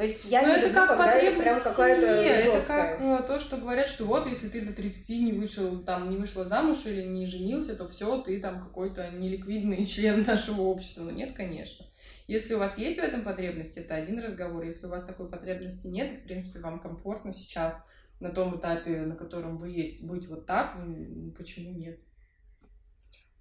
То 0.00 0.06
есть 0.06 0.24
я 0.24 0.40
Ну, 0.40 0.48
не 0.48 0.54
это 0.54 0.68
люблю, 0.68 0.80
как 0.80 0.88
когда 0.88 1.12
это 1.12 1.42
прям 1.42 1.60
какая-то. 1.60 2.06
Это 2.06 2.66
как 2.66 3.00
э, 3.02 3.22
то, 3.26 3.38
что 3.38 3.58
говорят, 3.58 3.86
что 3.86 4.06
вот, 4.06 4.26
если 4.26 4.48
ты 4.48 4.62
до 4.62 4.72
30 4.72 5.10
не 5.20 5.32
вышел, 5.34 5.78
там, 5.80 6.08
не 6.08 6.16
вышла 6.16 6.46
замуж 6.46 6.86
или 6.86 7.02
не 7.02 7.26
женился, 7.26 7.76
то 7.76 7.86
все, 7.86 8.22
ты 8.22 8.40
там 8.40 8.62
какой-то 8.62 9.10
неликвидный 9.10 9.84
член 9.86 10.22
нашего 10.22 10.62
общества. 10.62 11.02
Но 11.02 11.10
нет, 11.10 11.36
конечно. 11.36 11.84
Если 12.28 12.54
у 12.54 12.58
вас 12.58 12.78
есть 12.78 12.98
в 12.98 13.04
этом 13.04 13.22
потребность, 13.22 13.76
это 13.76 13.94
один 13.94 14.20
разговор. 14.20 14.64
Если 14.64 14.86
у 14.86 14.88
вас 14.88 15.04
такой 15.04 15.28
потребности 15.28 15.86
нет, 15.86 16.14
и, 16.14 16.16
в 16.16 16.24
принципе, 16.24 16.60
вам 16.60 16.80
комфортно 16.80 17.30
сейчас 17.30 17.86
на 18.20 18.30
том 18.30 18.58
этапе, 18.58 19.02
на 19.02 19.16
котором 19.16 19.58
вы 19.58 19.68
есть, 19.68 20.02
быть 20.06 20.26
вот 20.28 20.46
так, 20.46 20.76
ну, 20.78 21.30
почему 21.32 21.72
нет? 21.72 22.00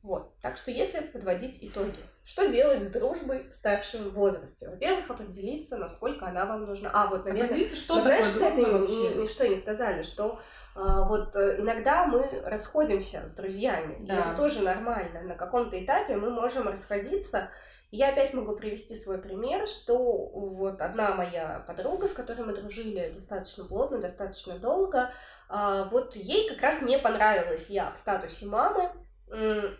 Вот. 0.01 0.33
Так 0.41 0.57
что 0.57 0.71
если 0.71 1.01
подводить 1.01 1.57
итоги, 1.62 1.97
что 2.23 2.47
делать 2.47 2.81
с 2.83 2.88
дружбой 2.88 3.49
в 3.49 3.53
старшем 3.53 4.12
возрасте? 4.12 4.69
Во-первых, 4.69 5.09
определиться, 5.09 5.77
насколько 5.77 6.25
она 6.27 6.45
вам 6.45 6.65
нужна. 6.65 6.89
А, 6.93 7.07
вот, 7.07 7.25
наверное, 7.25 7.45
Определиться, 7.47 7.75
что 7.75 7.95
Вы 7.95 8.01
такое 8.01 8.21
знаешь, 8.23 8.33
кстати, 8.33 8.55
дружба 8.65 8.77
ни- 8.77 8.79
вообще? 8.79 9.15
ничто 9.21 9.45
не 9.47 9.57
сказали, 9.57 10.03
что 10.03 10.39
а, 10.75 11.03
вот 11.05 11.35
э, 11.35 11.59
иногда 11.59 12.05
мы 12.05 12.41
расходимся 12.45 13.27
с 13.27 13.33
друзьями, 13.33 14.03
и 14.03 14.07
Да. 14.07 14.19
это 14.21 14.35
тоже 14.38 14.62
нормально. 14.62 15.21
На 15.23 15.35
каком-то 15.35 15.83
этапе 15.83 16.15
мы 16.15 16.29
можем 16.29 16.67
расходиться. 16.67 17.49
Я 17.91 18.09
опять 18.09 18.33
могу 18.35 18.55
привести 18.55 18.95
свой 18.95 19.17
пример, 19.17 19.67
что 19.67 19.97
вот 19.97 20.79
одна 20.79 21.15
моя 21.15 21.63
подруга, 21.67 22.07
с 22.07 22.13
которой 22.13 22.45
мы 22.45 22.53
дружили 22.53 23.12
достаточно 23.15 23.65
плотно, 23.65 23.97
достаточно 23.97 24.57
долго, 24.59 25.09
а, 25.49 25.85
вот 25.85 26.15
ей 26.15 26.47
как 26.47 26.62
раз 26.62 26.81
не 26.83 26.99
понравилась 26.99 27.69
я 27.69 27.91
в 27.91 27.97
статусе 27.97 28.45
мамы, 28.45 28.91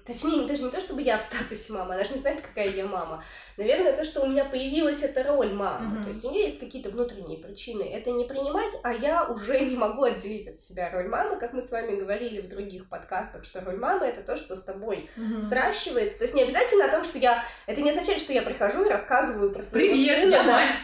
Точнее, 0.06 0.46
даже 0.48 0.64
не 0.64 0.70
то, 0.70 0.80
чтобы 0.80 1.02
я 1.02 1.18
в 1.18 1.24
статусе 1.24 1.74
мамы, 1.74 1.96
она 1.96 2.04
же 2.04 2.14
не 2.14 2.20
знает, 2.20 2.42
какая 2.42 2.70
я 2.70 2.86
мама. 2.86 3.24
Наверное, 3.58 3.96
то, 3.98 4.06
что 4.06 4.22
у 4.22 4.28
меня 4.28 4.46
появилась 4.46 5.02
эта 5.02 5.24
роль 5.24 5.52
мамы. 5.52 5.96
Мгм. 5.96 6.04
То 6.04 6.10
есть 6.10 6.24
у 6.24 6.30
нее 6.30 6.44
есть 6.46 6.60
какие-то 6.60 6.90
внутренние 6.90 7.40
причины 7.40 7.82
это 7.84 8.12
не 8.12 8.26
принимать, 8.26 8.74
а 8.84 8.94
я 8.94 9.28
уже 9.28 9.60
не 9.62 9.76
могу 9.76 10.04
отделить 10.04 10.48
от 10.48 10.60
себя 10.60 10.92
роль 10.94 11.08
мамы, 11.08 11.38
как 11.40 11.54
мы 11.54 11.64
с 11.64 11.72
вами 11.72 11.96
говорили 11.96 12.42
в 12.42 12.48
других 12.48 12.88
подкастах, 12.88 13.44
что 13.44 13.62
роль 13.62 13.78
мамы 13.78 14.06
это 14.06 14.22
то, 14.22 14.38
что 14.38 14.56
с 14.56 14.64
тобой 14.64 15.10
Мгм. 15.16 15.42
сращивается. 15.42 16.20
То 16.20 16.24
есть 16.26 16.36
не 16.36 16.44
обязательно 16.44 16.86
о 16.86 16.92
том, 16.92 17.04
что 17.04 17.18
я... 17.18 17.44
Это 17.66 17.82
не 17.82 17.90
означает, 17.90 18.20
что 18.20 18.34
я 18.34 18.44
прихожу 18.44 18.86
и 18.86 18.90
рассказываю 18.90 19.52
про 19.52 19.64
своего 19.64 19.94
Привет, 19.94 20.20
сына. 20.22 20.36
я 20.36 20.44
мать! 20.44 20.76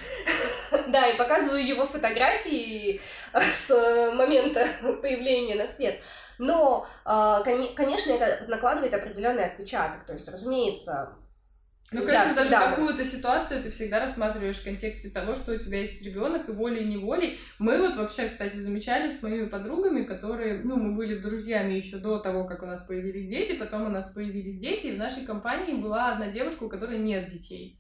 Да, 0.88 1.08
и 1.08 1.16
показываю 1.16 1.66
его 1.66 1.86
фотографии 1.86 3.00
с 3.34 3.70
э, 3.70 4.12
момента 4.12 4.68
появления 5.02 5.56
на 5.56 5.68
свет. 5.68 6.00
Но, 6.38 6.88
коне- 7.06 7.74
конечно, 7.76 8.12
это 8.12 8.46
накладывает 8.50 8.94
определенный 8.94 9.46
отпечаток. 9.46 10.06
То 10.06 10.14
есть, 10.14 10.28
разумеется, 10.28 11.16
Ну, 11.92 12.02
я 12.02 12.06
конечно, 12.08 12.36
даже 12.36 12.50
всегда- 12.50 12.70
какую-то 12.72 13.06
ситуацию 13.06 13.62
ты 13.64 13.70
всегда 13.70 14.00
рассматриваешь 14.00 14.58
в 14.58 14.64
контексте 14.64 15.10
того, 15.12 15.36
что 15.36 15.54
у 15.54 15.58
тебя 15.60 15.80
есть 15.80 16.02
ребенок, 16.04 16.50
и 16.50 16.52
волей-неволей. 16.52 17.40
Мы 17.60 17.80
вот 17.80 17.96
вообще, 17.96 18.28
кстати, 18.28 18.56
замечали 18.56 19.08
с 19.10 19.22
моими 19.22 19.46
подругами, 19.46 20.04
которые, 20.04 20.62
ну, 20.64 20.76
мы 20.78 20.96
были 20.96 21.20
друзьями 21.20 21.74
еще 21.76 21.98
до 21.98 22.20
того, 22.20 22.46
как 22.46 22.64
у 22.64 22.66
нас 22.66 22.82
появились 22.82 23.28
дети, 23.28 23.54
потом 23.56 23.84
у 23.86 23.90
нас 23.90 24.08
появились 24.08 24.58
дети, 24.60 24.88
и 24.88 24.96
в 24.96 24.98
нашей 24.98 25.26
компании 25.26 25.76
была 25.76 26.12
одна 26.14 26.28
девушка, 26.28 26.64
у 26.64 26.70
которой 26.70 26.98
нет 26.98 27.28
детей. 27.28 27.80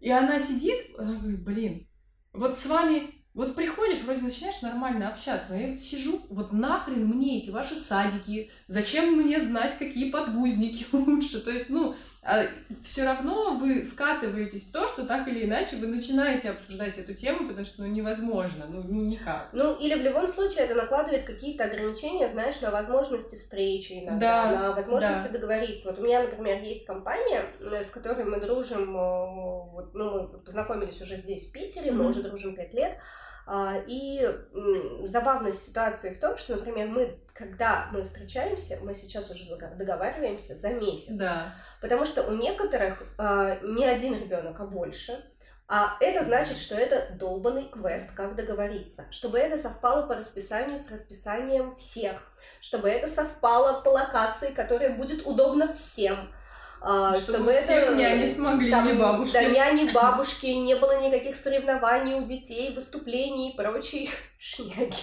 И 0.00 0.10
она 0.10 0.38
сидит, 0.38 0.76
она 0.96 1.18
говорит, 1.18 1.42
блин, 1.44 1.88
вот 2.32 2.56
с 2.56 2.66
вами 2.66 3.17
вот 3.34 3.54
приходишь, 3.54 4.00
вроде 4.00 4.22
начинаешь 4.22 4.62
нормально 4.62 5.08
общаться, 5.08 5.52
но 5.52 5.60
я 5.60 5.68
вот 5.68 5.78
сижу, 5.78 6.20
вот 6.30 6.52
нахрен 6.52 7.06
мне 7.06 7.38
эти 7.38 7.50
ваши 7.50 7.76
садики, 7.76 8.50
зачем 8.66 9.16
мне 9.16 9.40
знать, 9.40 9.78
какие 9.78 10.10
подгузники 10.10 10.86
лучше, 10.92 11.40
то 11.40 11.50
есть, 11.50 11.70
ну, 11.70 11.94
все 12.82 13.04
равно 13.04 13.54
вы 13.54 13.84
скатываетесь 13.84 14.68
в 14.68 14.72
то, 14.72 14.88
что 14.88 15.06
так 15.06 15.28
или 15.28 15.44
иначе 15.44 15.76
вы 15.76 15.86
начинаете 15.86 16.50
обсуждать 16.50 16.98
эту 16.98 17.14
тему, 17.14 17.48
потому 17.48 17.64
что 17.64 17.82
ну, 17.82 17.88
невозможно, 17.88 18.66
ну, 18.68 18.82
ну 18.82 19.02
никак. 19.04 19.48
Ну, 19.52 19.76
или 19.78 19.94
в 19.94 20.02
любом 20.02 20.28
случае 20.28 20.64
это 20.64 20.74
накладывает 20.74 21.24
какие-то 21.24 21.64
ограничения, 21.64 22.28
знаешь, 22.28 22.60
на 22.60 22.70
возможности 22.70 23.36
встречи 23.36 24.04
иногда, 24.04 24.18
Да, 24.18 24.50
на 24.60 24.72
возможности 24.72 25.28
да. 25.28 25.38
договориться. 25.38 25.88
Вот 25.88 26.00
у 26.00 26.02
меня, 26.02 26.22
например, 26.22 26.62
есть 26.62 26.84
компания, 26.84 27.44
э, 27.60 27.82
с 27.84 27.90
которой 27.90 28.24
мы 28.24 28.40
дружим, 28.40 28.96
э, 28.96 29.70
вот, 29.72 29.94
ну, 29.94 30.28
мы 30.28 30.38
познакомились 30.40 31.00
уже 31.00 31.16
здесь, 31.16 31.48
в 31.48 31.52
Питере, 31.52 31.92
мы 31.92 32.00
Мгм. 32.04 32.08
уже 32.08 32.22
дружим 32.22 32.54
пять 32.56 32.74
лет, 32.74 32.98
А, 32.98 33.27
И 33.86 34.20
м, 34.20 35.08
забавность 35.08 35.64
ситуации 35.64 36.12
в 36.12 36.20
том, 36.20 36.36
что, 36.36 36.56
например, 36.56 36.88
мы, 36.88 37.18
когда 37.32 37.88
мы 37.92 38.02
встречаемся, 38.04 38.78
мы 38.82 38.94
сейчас 38.94 39.30
уже 39.30 39.44
договариваемся 39.56 40.54
за 40.54 40.70
месяц. 40.70 41.14
Да. 41.14 41.54
Потому 41.80 42.04
что 42.04 42.24
у 42.24 42.32
некоторых 42.34 43.02
а, 43.16 43.58
не 43.62 43.86
один 43.86 44.14
ребенок, 44.20 44.60
а 44.60 44.64
больше. 44.64 45.24
А 45.66 45.96
это 46.00 46.24
значит, 46.24 46.56
что 46.56 46.76
это 46.76 47.14
долбанный 47.14 47.68
квест, 47.68 48.12
как 48.14 48.34
договориться. 48.34 49.06
Чтобы 49.10 49.38
это 49.38 49.58
совпало 49.58 50.06
по 50.06 50.14
расписанию 50.14 50.78
с 50.78 50.90
расписанием 50.90 51.74
всех. 51.76 52.32
Чтобы 52.60 52.88
это 52.88 53.06
совпало 53.06 53.82
по 53.82 53.90
локации, 53.90 54.50
которая 54.50 54.96
будет 54.96 55.26
удобна 55.26 55.72
всем. 55.74 56.32
А, 56.80 57.14
Чтобы 57.18 57.56
всех 57.56 57.96
няни 57.96 58.26
смогли, 58.26 58.70
там, 58.70 58.86
не 58.86 58.92
бабушки. 58.92 59.32
Да, 59.32 59.42
няни, 59.42 59.90
бабушки, 59.92 60.46
не 60.46 60.76
было 60.76 61.00
никаких 61.00 61.36
соревнований 61.36 62.14
у 62.14 62.24
детей, 62.24 62.72
выступлений 62.74 63.50
и 63.50 63.56
прочей 63.56 64.10
шняги. 64.38 64.94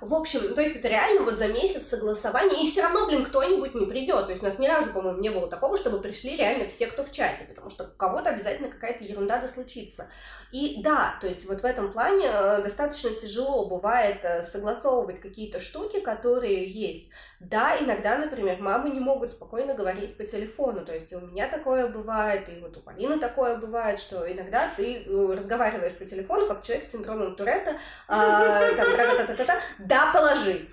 В 0.00 0.14
общем, 0.14 0.54
то 0.54 0.60
есть 0.60 0.76
это 0.76 0.88
реально 0.88 1.22
вот 1.22 1.34
за 1.34 1.48
месяц 1.48 1.88
согласования, 1.88 2.62
и 2.62 2.68
все 2.68 2.82
равно, 2.82 3.06
блин, 3.06 3.24
кто-нибудь 3.24 3.74
не 3.74 3.86
придет. 3.86 4.26
То 4.26 4.30
есть 4.30 4.42
у 4.42 4.46
нас 4.46 4.58
ни 4.60 4.68
разу, 4.68 4.92
по-моему, 4.92 5.20
не 5.20 5.30
было 5.30 5.48
такого, 5.48 5.76
чтобы 5.76 6.00
пришли 6.00 6.36
реально 6.36 6.68
все, 6.68 6.86
кто 6.86 7.02
в 7.02 7.10
чате, 7.10 7.44
потому 7.48 7.68
что 7.68 7.84
у 7.84 7.96
кого-то 7.96 8.30
обязательно 8.30 8.68
какая-то 8.68 9.02
ерунда 9.02 9.38
да 9.38 9.48
случится. 9.48 10.08
И 10.52 10.80
да, 10.82 11.16
то 11.20 11.26
есть 11.26 11.46
вот 11.46 11.60
в 11.60 11.64
этом 11.64 11.92
плане 11.92 12.28
э, 12.32 12.62
достаточно 12.62 13.10
тяжело 13.10 13.66
бывает 13.66 14.20
э, 14.22 14.42
согласовывать 14.44 15.18
какие-то 15.18 15.58
штуки, 15.58 16.00
которые 16.00 16.64
есть. 16.64 17.10
Да, 17.40 17.76
иногда, 17.78 18.18
например, 18.18 18.60
мамы 18.60 18.90
не 18.90 18.98
могут 18.98 19.30
спокойно 19.30 19.74
говорить 19.74 20.16
по 20.16 20.24
телефону, 20.24 20.84
то 20.84 20.92
есть 20.92 21.12
у 21.12 21.20
меня 21.20 21.48
такое 21.48 21.86
бывает, 21.86 22.48
и 22.48 22.58
вот 22.60 22.76
у 22.76 22.80
Полины 22.80 23.20
такое 23.20 23.56
бывает, 23.56 24.00
что 24.00 24.30
иногда 24.30 24.68
ты 24.76 25.04
э, 25.04 25.34
разговариваешь 25.34 25.96
по 25.96 26.04
телефону, 26.04 26.48
как 26.48 26.64
человек 26.64 26.84
с 26.84 26.90
синдромом 26.90 27.36
Туретта, 27.36 27.76
а, 28.08 28.74
там, 28.74 28.86
та 28.96 29.04
-та 29.04 29.26
-та 29.26 29.36
-та 29.36 29.44
-та, 29.44 29.54
да, 29.78 30.12
положи, 30.12 30.66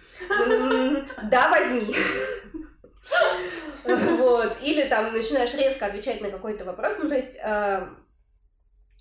да, 1.30 1.50
возьми. 1.50 1.96
Вот. 3.86 4.58
Или 4.64 4.86
там 4.86 5.14
начинаешь 5.14 5.54
резко 5.54 5.86
отвечать 5.86 6.22
на 6.22 6.32
какой-то 6.32 6.66
вопрос. 6.66 7.00
Ну, 7.04 7.10
то 7.10 7.16
есть 7.16 7.38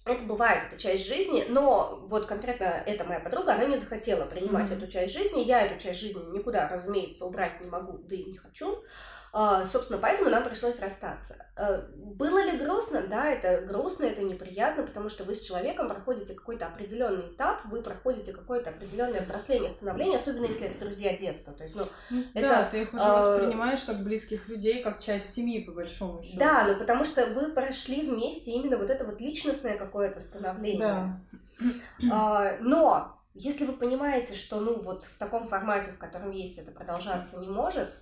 это 0.04 0.22
бывает, 0.24 0.64
это 0.68 0.80
часть 0.80 1.06
жизни, 1.06 1.46
но 1.48 2.04
вот 2.06 2.26
конкретно 2.26 2.64
эта 2.64 3.04
моя 3.04 3.20
подруга, 3.20 3.54
она 3.54 3.64
не 3.64 3.78
захотела 3.78 4.26
принимать 4.26 4.70
mm-hmm. 4.70 4.76
эту 4.76 4.86
часть 4.86 5.14
жизни. 5.14 5.40
Я 5.40 5.62
эту 5.62 5.82
часть 5.82 6.00
жизни 6.00 6.22
никуда, 6.30 6.68
разумеется, 6.68 7.24
убрать 7.24 7.60
не 7.60 7.68
могу, 7.68 7.98
да 7.98 8.14
и 8.14 8.24
не 8.24 8.36
хочу. 8.36 8.84
А, 9.36 9.66
собственно, 9.66 9.98
поэтому 9.98 10.30
нам 10.30 10.44
пришлось 10.44 10.78
расстаться. 10.78 11.44
А, 11.56 11.88
было 11.96 12.38
ли 12.44 12.56
грустно? 12.56 13.02
Да, 13.08 13.28
это 13.28 13.66
грустно, 13.66 14.04
это 14.04 14.22
неприятно, 14.22 14.84
потому 14.84 15.08
что 15.08 15.24
вы 15.24 15.34
с 15.34 15.40
человеком 15.40 15.88
проходите 15.88 16.34
какой-то 16.34 16.66
определенный 16.66 17.32
этап, 17.32 17.64
вы 17.64 17.82
проходите 17.82 18.32
какое-то 18.32 18.70
определенное 18.70 19.22
взросление, 19.22 19.70
становление, 19.70 20.18
особенно 20.18 20.46
если 20.46 20.68
это 20.68 20.78
друзья 20.78 21.16
детства. 21.16 21.52
То 21.52 21.64
есть, 21.64 21.74
ну, 21.74 21.84
ну 22.10 22.22
это, 22.32 22.48
да, 22.48 22.68
ты 22.70 22.82
их 22.82 22.94
уже 22.94 23.02
а... 23.02 23.32
воспринимаешь 23.32 23.82
как 23.82 24.04
близких 24.04 24.48
людей, 24.48 24.84
как 24.84 25.02
часть 25.02 25.34
семьи, 25.34 25.64
по 25.64 25.72
большому 25.72 26.22
счету. 26.22 26.38
Да, 26.38 26.68
ну 26.68 26.78
потому 26.78 27.04
что 27.04 27.26
вы 27.26 27.50
прошли 27.50 28.08
вместе 28.08 28.52
именно 28.52 28.76
вот 28.76 28.88
это 28.88 29.04
вот 29.04 29.20
личностное 29.20 29.76
какое-то 29.94 30.18
становление. 30.18 31.22
Да. 32.00 32.10
А, 32.10 32.56
но 32.60 33.16
если 33.34 33.64
вы 33.64 33.74
понимаете, 33.74 34.34
что 34.34 34.58
ну 34.58 34.80
вот 34.80 35.04
в 35.04 35.18
таком 35.18 35.46
формате, 35.46 35.92
в 35.92 35.98
котором 35.98 36.32
есть, 36.32 36.58
это 36.58 36.72
продолжаться 36.72 37.38
не 37.38 37.48
может, 37.48 37.94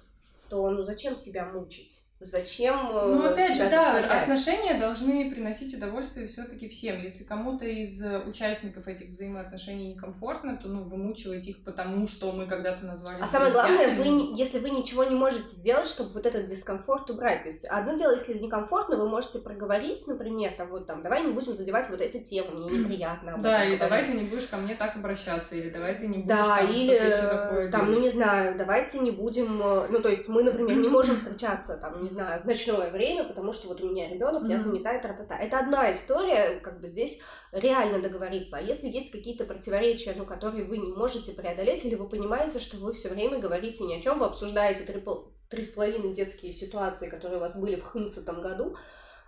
то 0.48 0.70
ну 0.70 0.82
зачем 0.82 1.16
себя 1.16 1.44
мучить? 1.44 2.01
Зачем 2.24 2.74
э, 2.92 3.14
Ну, 3.14 3.26
опять 3.26 3.56
же, 3.56 3.68
да, 3.68 4.22
отношения 4.22 4.74
должны 4.74 5.30
приносить 5.30 5.74
удовольствие 5.74 6.26
все-таки 6.26 6.68
всем. 6.68 7.00
Если 7.00 7.24
кому-то 7.24 7.64
из 7.64 8.02
э, 8.02 8.20
участников 8.20 8.86
этих 8.88 9.08
взаимоотношений 9.08 9.94
некомфортно, 9.94 10.56
то 10.56 10.68
ну, 10.68 10.84
вымучивать 10.84 11.46
их 11.48 11.64
потому, 11.64 12.06
что 12.06 12.32
мы 12.32 12.46
когда-то 12.46 12.84
назвали. 12.84 13.20
А 13.20 13.26
самое 13.26 13.52
главное, 13.52 13.96
вы, 13.96 14.34
если 14.36 14.58
вы 14.58 14.70
ничего 14.70 15.04
не 15.04 15.14
можете 15.14 15.46
сделать, 15.46 15.88
чтобы 15.88 16.10
вот 16.10 16.26
этот 16.26 16.46
дискомфорт 16.46 17.10
убрать. 17.10 17.42
То 17.42 17.48
есть 17.48 17.64
одно 17.64 17.94
дело, 17.94 18.12
если 18.12 18.34
некомфортно, 18.34 18.96
вы 18.96 19.08
можете 19.08 19.38
проговорить, 19.38 20.06
например, 20.06 20.52
там 20.56 20.68
вот 20.68 20.86
там, 20.86 21.02
давай 21.02 21.24
не 21.24 21.32
будем 21.32 21.54
задевать 21.54 21.88
вот 21.90 22.00
эти 22.00 22.18
темы, 22.22 22.50
мне 22.52 22.78
неприятно. 22.78 23.38
Да, 23.38 23.64
или 23.64 23.76
давай 23.76 24.06
ты 24.06 24.14
не 24.14 24.24
будешь 24.24 24.46
ко 24.46 24.56
мне 24.56 24.74
так 24.74 24.96
обращаться, 24.96 25.56
или 25.56 25.70
давай 25.70 25.94
ты 25.96 26.06
не 26.06 26.18
будешь 26.18 26.28
да, 26.28 26.58
там, 26.58 26.70
или 26.70 26.98
такое 26.98 27.70
там, 27.70 27.90
ну 27.90 28.00
не 28.00 28.10
знаю, 28.10 28.56
давайте 28.56 28.98
не 29.00 29.10
будем, 29.10 29.60
э, 29.62 29.86
ну 29.90 30.00
то 30.00 30.08
есть 30.08 30.28
мы, 30.28 30.42
например, 30.42 30.76
не 30.76 30.88
можем 30.92 31.16
встречаться, 31.16 31.76
там, 31.78 32.02
не 32.02 32.10
знаю, 32.12 32.42
в 32.42 32.46
ночное 32.46 32.90
время, 32.90 33.24
потому 33.24 33.52
что 33.52 33.68
вот 33.68 33.80
у 33.80 33.90
меня 33.90 34.08
ребенок, 34.08 34.44
mm-hmm. 34.44 34.50
я 34.50 34.58
занята, 34.60 34.98
тра-та-та. 34.98 35.38
Это 35.38 35.58
одна 35.58 35.90
история, 35.90 36.60
как 36.60 36.80
бы 36.80 36.88
здесь 36.88 37.18
реально 37.50 38.00
договориться. 38.00 38.58
А 38.58 38.60
если 38.60 38.88
есть 38.88 39.10
какие-то 39.10 39.44
противоречия, 39.44 40.14
ну, 40.16 40.24
которые 40.24 40.64
вы 40.64 40.78
не 40.78 40.92
можете 40.92 41.32
преодолеть, 41.32 41.84
или 41.84 41.94
вы 41.94 42.08
понимаете, 42.08 42.58
что 42.60 42.76
вы 42.76 42.92
все 42.92 43.08
время 43.08 43.38
говорите 43.38 43.84
ни 43.84 43.94
о 43.94 44.00
чем, 44.00 44.18
вы 44.18 44.26
обсуждаете 44.26 44.84
три, 44.84 45.64
с 45.64 45.68
половиной 45.68 46.14
детские 46.14 46.52
ситуации, 46.52 47.08
которые 47.08 47.38
у 47.38 47.40
вас 47.40 47.58
были 47.58 47.76
в 47.76 47.84
хынцатом 47.84 48.40
году, 48.40 48.76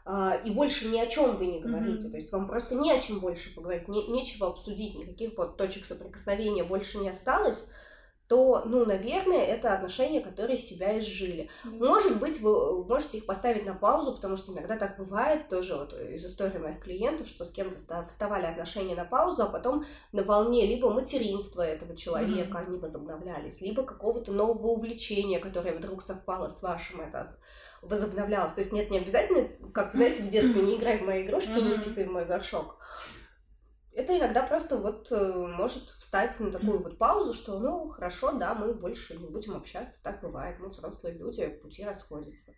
Uh, 0.07 0.39
и 0.45 0.51
больше 0.51 0.89
ни 0.89 0.99
о 0.99 1.07
чем 1.07 1.39
вы 1.39 1.47
не 1.47 1.61
говорите. 1.61 2.09
Mm-hmm. 2.09 2.11
То 2.11 2.17
есть 2.19 2.31
вам 2.31 2.47
просто 2.47 2.75
не 2.75 2.93
о 2.93 3.01
чем 3.01 3.21
больше 3.21 3.55
поговорить, 3.55 3.89
не, 3.89 4.07
нечего 4.09 4.49
обсудить, 4.49 4.99
никаких 4.99 5.35
вот 5.39 5.57
точек 5.57 5.87
соприкосновения 5.87 6.63
больше 6.63 6.99
не 6.99 7.09
осталось 7.09 7.71
то, 8.29 8.63
ну, 8.65 8.87
наверное, 8.87 9.45
это 9.45 9.75
отношения, 9.75 10.21
которые 10.21 10.57
себя 10.57 10.99
изжили. 10.99 11.51
Mm-hmm. 11.65 11.87
Может 11.87 12.19
быть, 12.19 12.41
вы 12.41 12.85
можете 12.85 13.19
их 13.19 13.27
поставить 13.27 13.67
на 13.67 13.75
паузу, 13.75 14.15
потому 14.15 14.37
что 14.37 14.53
иногда 14.53 14.79
так 14.79 14.97
бывает, 14.97 15.49
тоже 15.49 15.77
вот 15.77 15.93
из 15.93 16.25
истории 16.25 16.59
моих 16.59 16.81
клиентов, 16.81 17.29
что 17.29 17.45
с 17.45 17.51
кем-то 17.51 17.77
вставали 18.09 18.47
отношения 18.47 18.95
на 18.95 19.05
паузу, 19.05 19.43
а 19.43 19.47
потом 19.47 19.85
на 20.13 20.23
волне 20.23 20.67
либо 20.67 20.91
материнства 20.91 21.63
этого 21.63 21.95
человека 21.97 22.59
mm-hmm. 22.59 22.67
они 22.67 22.79
возобновлялись, 22.79 23.61
либо 23.61 23.83
какого-то 23.83 24.33
нового 24.33 24.69
увлечения, 24.69 25.39
которое 25.39 25.77
вдруг 25.77 26.03
совпало 26.03 26.49
с 26.49 26.63
вашим, 26.63 27.03
это 27.03 27.29
возобновлялось. 27.83 28.53
То 28.53 28.61
есть 28.61 28.73
нет, 28.73 28.91
не 28.91 28.99
обязательно, 28.99 29.49
как, 29.75 29.95
знаете, 29.95 30.23
в 30.23 30.31
детстве 30.31 30.63
не 30.63 30.77
играй 30.77 30.99
в 30.99 31.03
мои 31.03 31.25
игрушки, 31.25 31.51
mm-hmm. 31.51 31.79
не 31.79 31.85
писай 31.85 32.05
в 32.05 32.13
мой 32.13 32.25
горшок 32.25 32.79
это 33.95 34.19
иногда 34.19 34.43
просто 34.43 34.77
вот 34.77 35.07
э, 35.13 35.47
может 35.57 35.89
встать 35.99 36.39
на 36.41 36.51
такую 36.51 36.83
вот 36.83 36.99
паузу, 36.99 37.33
что 37.33 37.61
ну 37.61 37.89
хорошо, 37.89 38.33
да, 38.33 38.55
мы 38.55 38.75
больше 38.75 39.17
не 39.17 39.29
будем 39.29 39.55
общаться, 39.57 39.97
так 40.03 40.21
бывает, 40.21 40.59
мы 40.59 40.69
взрослые 40.69 41.17
люди, 41.17 41.47
пути 41.47 41.85
расходятся. 41.85 42.53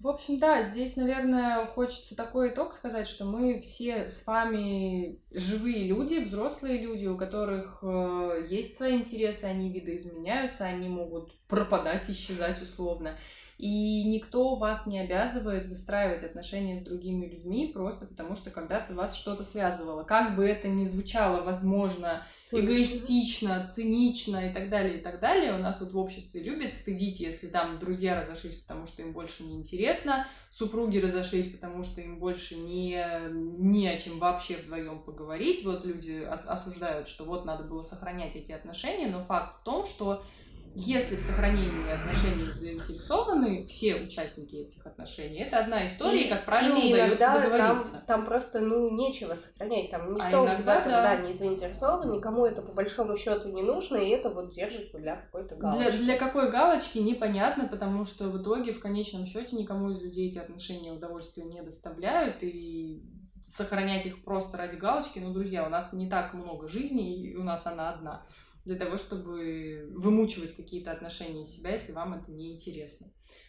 В 0.00 0.08
общем, 0.08 0.38
да, 0.38 0.62
здесь, 0.62 0.96
наверное, 0.96 1.64
хочется 1.66 2.14
такой 2.14 2.52
итог 2.52 2.74
сказать, 2.74 3.08
что 3.08 3.24
мы 3.24 3.60
все 3.60 4.06
с 4.06 4.26
вами 4.26 5.18
живые 5.30 5.84
люди, 5.84 6.22
взрослые 6.22 6.78
люди, 6.78 7.06
у 7.06 7.16
которых 7.16 7.78
э, 7.82 8.46
есть 8.50 8.76
свои 8.76 8.96
интересы, 8.96 9.44
они 9.44 9.72
видоизменяются, 9.72 10.64
они 10.64 10.90
могут 10.90 11.34
пропадать, 11.48 12.10
исчезать 12.10 12.60
условно. 12.60 13.16
И 13.62 14.02
никто 14.02 14.56
вас 14.56 14.86
не 14.86 14.98
обязывает 14.98 15.66
выстраивать 15.66 16.24
отношения 16.24 16.76
с 16.76 16.82
другими 16.82 17.26
людьми 17.26 17.70
просто 17.72 18.06
потому, 18.06 18.34
что 18.34 18.50
когда-то 18.50 18.92
вас 18.92 19.14
что-то 19.14 19.44
связывало. 19.44 20.02
Как 20.02 20.34
бы 20.34 20.44
это 20.44 20.66
ни 20.66 20.84
звучало, 20.84 21.44
возможно, 21.44 22.26
цинично. 22.42 22.66
эгоистично, 22.66 23.64
цинично 23.64 24.50
и 24.50 24.52
так 24.52 24.68
далее, 24.68 24.98
и 24.98 25.00
так 25.00 25.20
далее. 25.20 25.54
У 25.54 25.58
нас 25.58 25.78
вот 25.78 25.92
в 25.92 25.96
обществе 25.96 26.42
любят 26.42 26.74
стыдить, 26.74 27.20
если 27.20 27.46
там 27.46 27.78
друзья 27.78 28.20
разошлись, 28.20 28.56
потому 28.56 28.88
что 28.88 29.02
им 29.02 29.12
больше 29.12 29.44
не 29.44 29.54
интересно, 29.54 30.26
супруги 30.50 30.98
разошлись, 30.98 31.46
потому 31.46 31.84
что 31.84 32.00
им 32.00 32.18
больше 32.18 32.56
не, 32.56 33.00
не 33.30 33.86
о 33.86 33.96
чем 33.96 34.18
вообще 34.18 34.56
вдвоем 34.56 35.04
поговорить. 35.04 35.64
Вот 35.64 35.84
люди 35.84 36.20
осуждают, 36.48 37.06
что 37.06 37.24
вот 37.24 37.44
надо 37.44 37.62
было 37.62 37.84
сохранять 37.84 38.34
эти 38.34 38.50
отношения, 38.50 39.06
но 39.06 39.22
факт 39.22 39.60
в 39.60 39.62
том, 39.62 39.86
что 39.86 40.24
если 40.74 41.16
в 41.16 41.20
сохранении 41.20 41.92
отношений 41.92 42.50
заинтересованы 42.50 43.66
все 43.66 43.96
участники 43.96 44.56
этих 44.56 44.86
отношений, 44.86 45.40
это 45.40 45.58
одна 45.58 45.84
история, 45.84 46.26
и, 46.26 46.28
как 46.28 46.44
правило, 46.44 46.76
или 46.76 46.92
удается 46.92 47.40
договориться. 47.40 47.92
Там, 47.92 48.02
там 48.06 48.24
просто, 48.24 48.60
ну, 48.60 48.90
нечего 48.90 49.34
сохранять, 49.34 49.90
там 49.90 50.02
а 50.02 50.10
никто 50.10 50.42
а 50.42 50.46
иногда, 50.46 50.56
в 50.56 50.80
этом, 50.80 50.92
да. 50.92 51.02
да, 51.02 51.16
не 51.22 51.32
заинтересован, 51.32 52.10
никому 52.10 52.46
это 52.46 52.62
по 52.62 52.72
большому 52.72 53.16
счету 53.16 53.48
не 53.48 53.62
нужно, 53.62 53.96
и 53.96 54.10
это 54.10 54.30
вот 54.30 54.50
держится 54.50 54.98
для 54.98 55.16
какой-то 55.16 55.56
галочки. 55.56 55.90
Для, 55.90 55.98
для 55.98 56.16
какой 56.16 56.50
галочки, 56.50 56.98
непонятно, 56.98 57.68
потому 57.68 58.04
что 58.04 58.28
в 58.28 58.40
итоге, 58.40 58.72
в 58.72 58.80
конечном 58.80 59.26
счете, 59.26 59.56
никому 59.56 59.90
из 59.90 60.02
людей 60.02 60.28
эти 60.28 60.38
отношения 60.38 60.92
удовольствия 60.92 61.44
не 61.44 61.62
доставляют, 61.62 62.42
и 62.42 63.02
сохранять 63.44 64.06
их 64.06 64.24
просто 64.24 64.56
ради 64.56 64.76
галочки, 64.76 65.18
ну, 65.18 65.32
друзья, 65.32 65.66
у 65.66 65.68
нас 65.68 65.92
не 65.92 66.08
так 66.08 66.32
много 66.34 66.68
жизней, 66.68 67.26
и 67.26 67.36
у 67.36 67.42
нас 67.42 67.66
она 67.66 67.90
одна 67.90 68.26
для 68.64 68.76
того, 68.76 68.96
чтобы 68.96 69.88
вымучивать 69.94 70.54
какие-то 70.54 70.92
отношения 70.92 71.42
из 71.42 71.56
себя, 71.56 71.72
если 71.72 71.92
вам 71.92 72.14
это 72.14 72.30
не 72.30 72.52
интересно. 72.52 73.08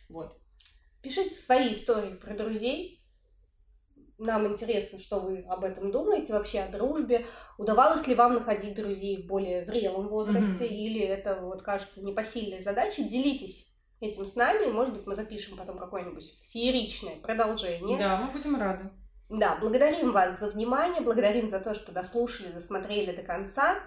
Вот. 0.10 0.38
Пишите 1.02 1.36
свои 1.36 1.74
истории 1.74 2.16
про 2.16 2.36
друзей. 2.36 3.04
Нам 4.18 4.48
интересно, 4.48 5.00
что 5.00 5.20
вы 5.20 5.40
об 5.50 5.64
этом 5.64 5.92
думаете, 5.92 6.34
вообще 6.34 6.62
о 6.62 6.72
дружбе. 6.72 7.26
Удавалось 7.58 8.08
ли 8.08 8.16
вам 8.16 8.36
находить 8.36 8.76
друзей 8.76 9.24
в 9.24 9.28
более 9.28 9.66
зрелом 9.66 10.08
возрасте, 10.08 10.66
mm-hmm. 10.66 10.76
или 10.76 11.02
это 11.02 11.42
вот 11.42 11.62
кажется 11.62 12.02
непосильной 12.02 12.62
задачей? 12.62 13.04
Делитесь 13.04 13.74
этим 14.00 14.26
с 14.26 14.36
нами. 14.36 14.72
Может 14.72 14.94
быть, 14.96 15.08
мы 15.08 15.16
запишем 15.16 15.58
потом 15.58 15.78
какое-нибудь 15.78 16.40
фееричное 16.52 17.18
продолжение. 17.18 17.98
Да, 17.98 18.18
мы 18.18 18.32
будем 18.32 18.56
рады. 18.56 18.92
Да, 19.30 19.58
благодарим 19.60 20.12
вас 20.12 20.40
за 20.40 20.50
внимание, 20.50 21.02
благодарим 21.02 21.50
за 21.50 21.60
то, 21.60 21.74
что 21.74 21.92
дослушали, 21.92 22.52
досмотрели 22.52 23.16
до 23.16 23.24
конца. 23.24 23.80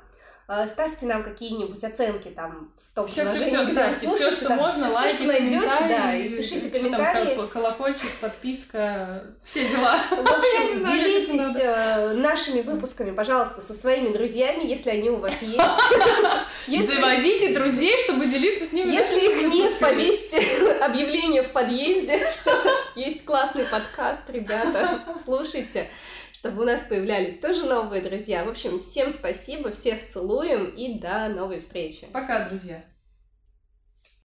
Э, 0.49 0.69
ставьте 0.69 1.07
нам 1.07 1.25
какие-нибудь 1.25 1.83
оценки 1.83 2.29
там 2.29 2.71
в 2.77 2.95
том 2.95 3.09
все, 3.09 3.27
все, 3.27 3.47
все, 3.47 3.65
ставьте, 3.65 4.09
все, 4.09 4.31
что 4.31 4.47
там, 4.47 4.59
можно, 4.59 4.85
все, 4.85 4.95
лайки, 4.95 5.17
все, 5.17 5.27
найдете, 5.27 5.61
да, 5.67 6.15
и 6.15 6.29
пишите 6.29 6.71
комментарии. 6.71 7.35
Там, 7.35 7.49
колокольчик, 7.49 8.13
подписка, 8.21 9.25
все 9.43 9.69
дела. 9.69 9.99
В 10.11 10.21
общем, 10.21 10.85
делитесь 10.93 11.57
э, 11.61 12.13
нашими 12.13 12.61
выпусками, 12.61 13.11
пожалуйста, 13.11 13.61
со 13.61 13.75
своими 13.75 14.13
друзьями, 14.13 14.65
если 14.65 14.91
они 14.91 15.11
у 15.11 15.17
вас 15.17 15.35
есть. 15.43 16.87
Заводите 16.95 17.53
друзей, 17.53 17.97
чтобы 18.05 18.27
делиться 18.27 18.67
с 18.67 18.73
ними. 18.73 18.93
Если 18.93 19.19
их 19.19 19.53
нет, 19.53 19.77
повесьте 19.81 20.39
объявление 20.81 21.43
в 21.43 21.51
подъезде, 21.51 22.31
что 22.31 22.53
есть 22.95 23.25
классный 23.25 23.65
подкаст, 23.65 24.23
ребята, 24.29 25.01
слушайте 25.25 25.91
чтобы 26.38 26.62
у 26.62 26.64
нас 26.66 26.83
появлялись 26.83 27.38
тоже 27.38 27.64
новые 27.64 28.03
друзья. 28.03 28.44
В 28.44 28.49
общем, 28.49 28.81
всем 28.81 29.11
спасибо, 29.11 29.70
всех 29.70 30.07
целуем 30.09 30.66
и 30.66 30.99
до 30.99 31.29
новой 31.29 31.61
встречи. 31.61 32.07
Пока, 32.12 32.49
друзья. 32.49 32.85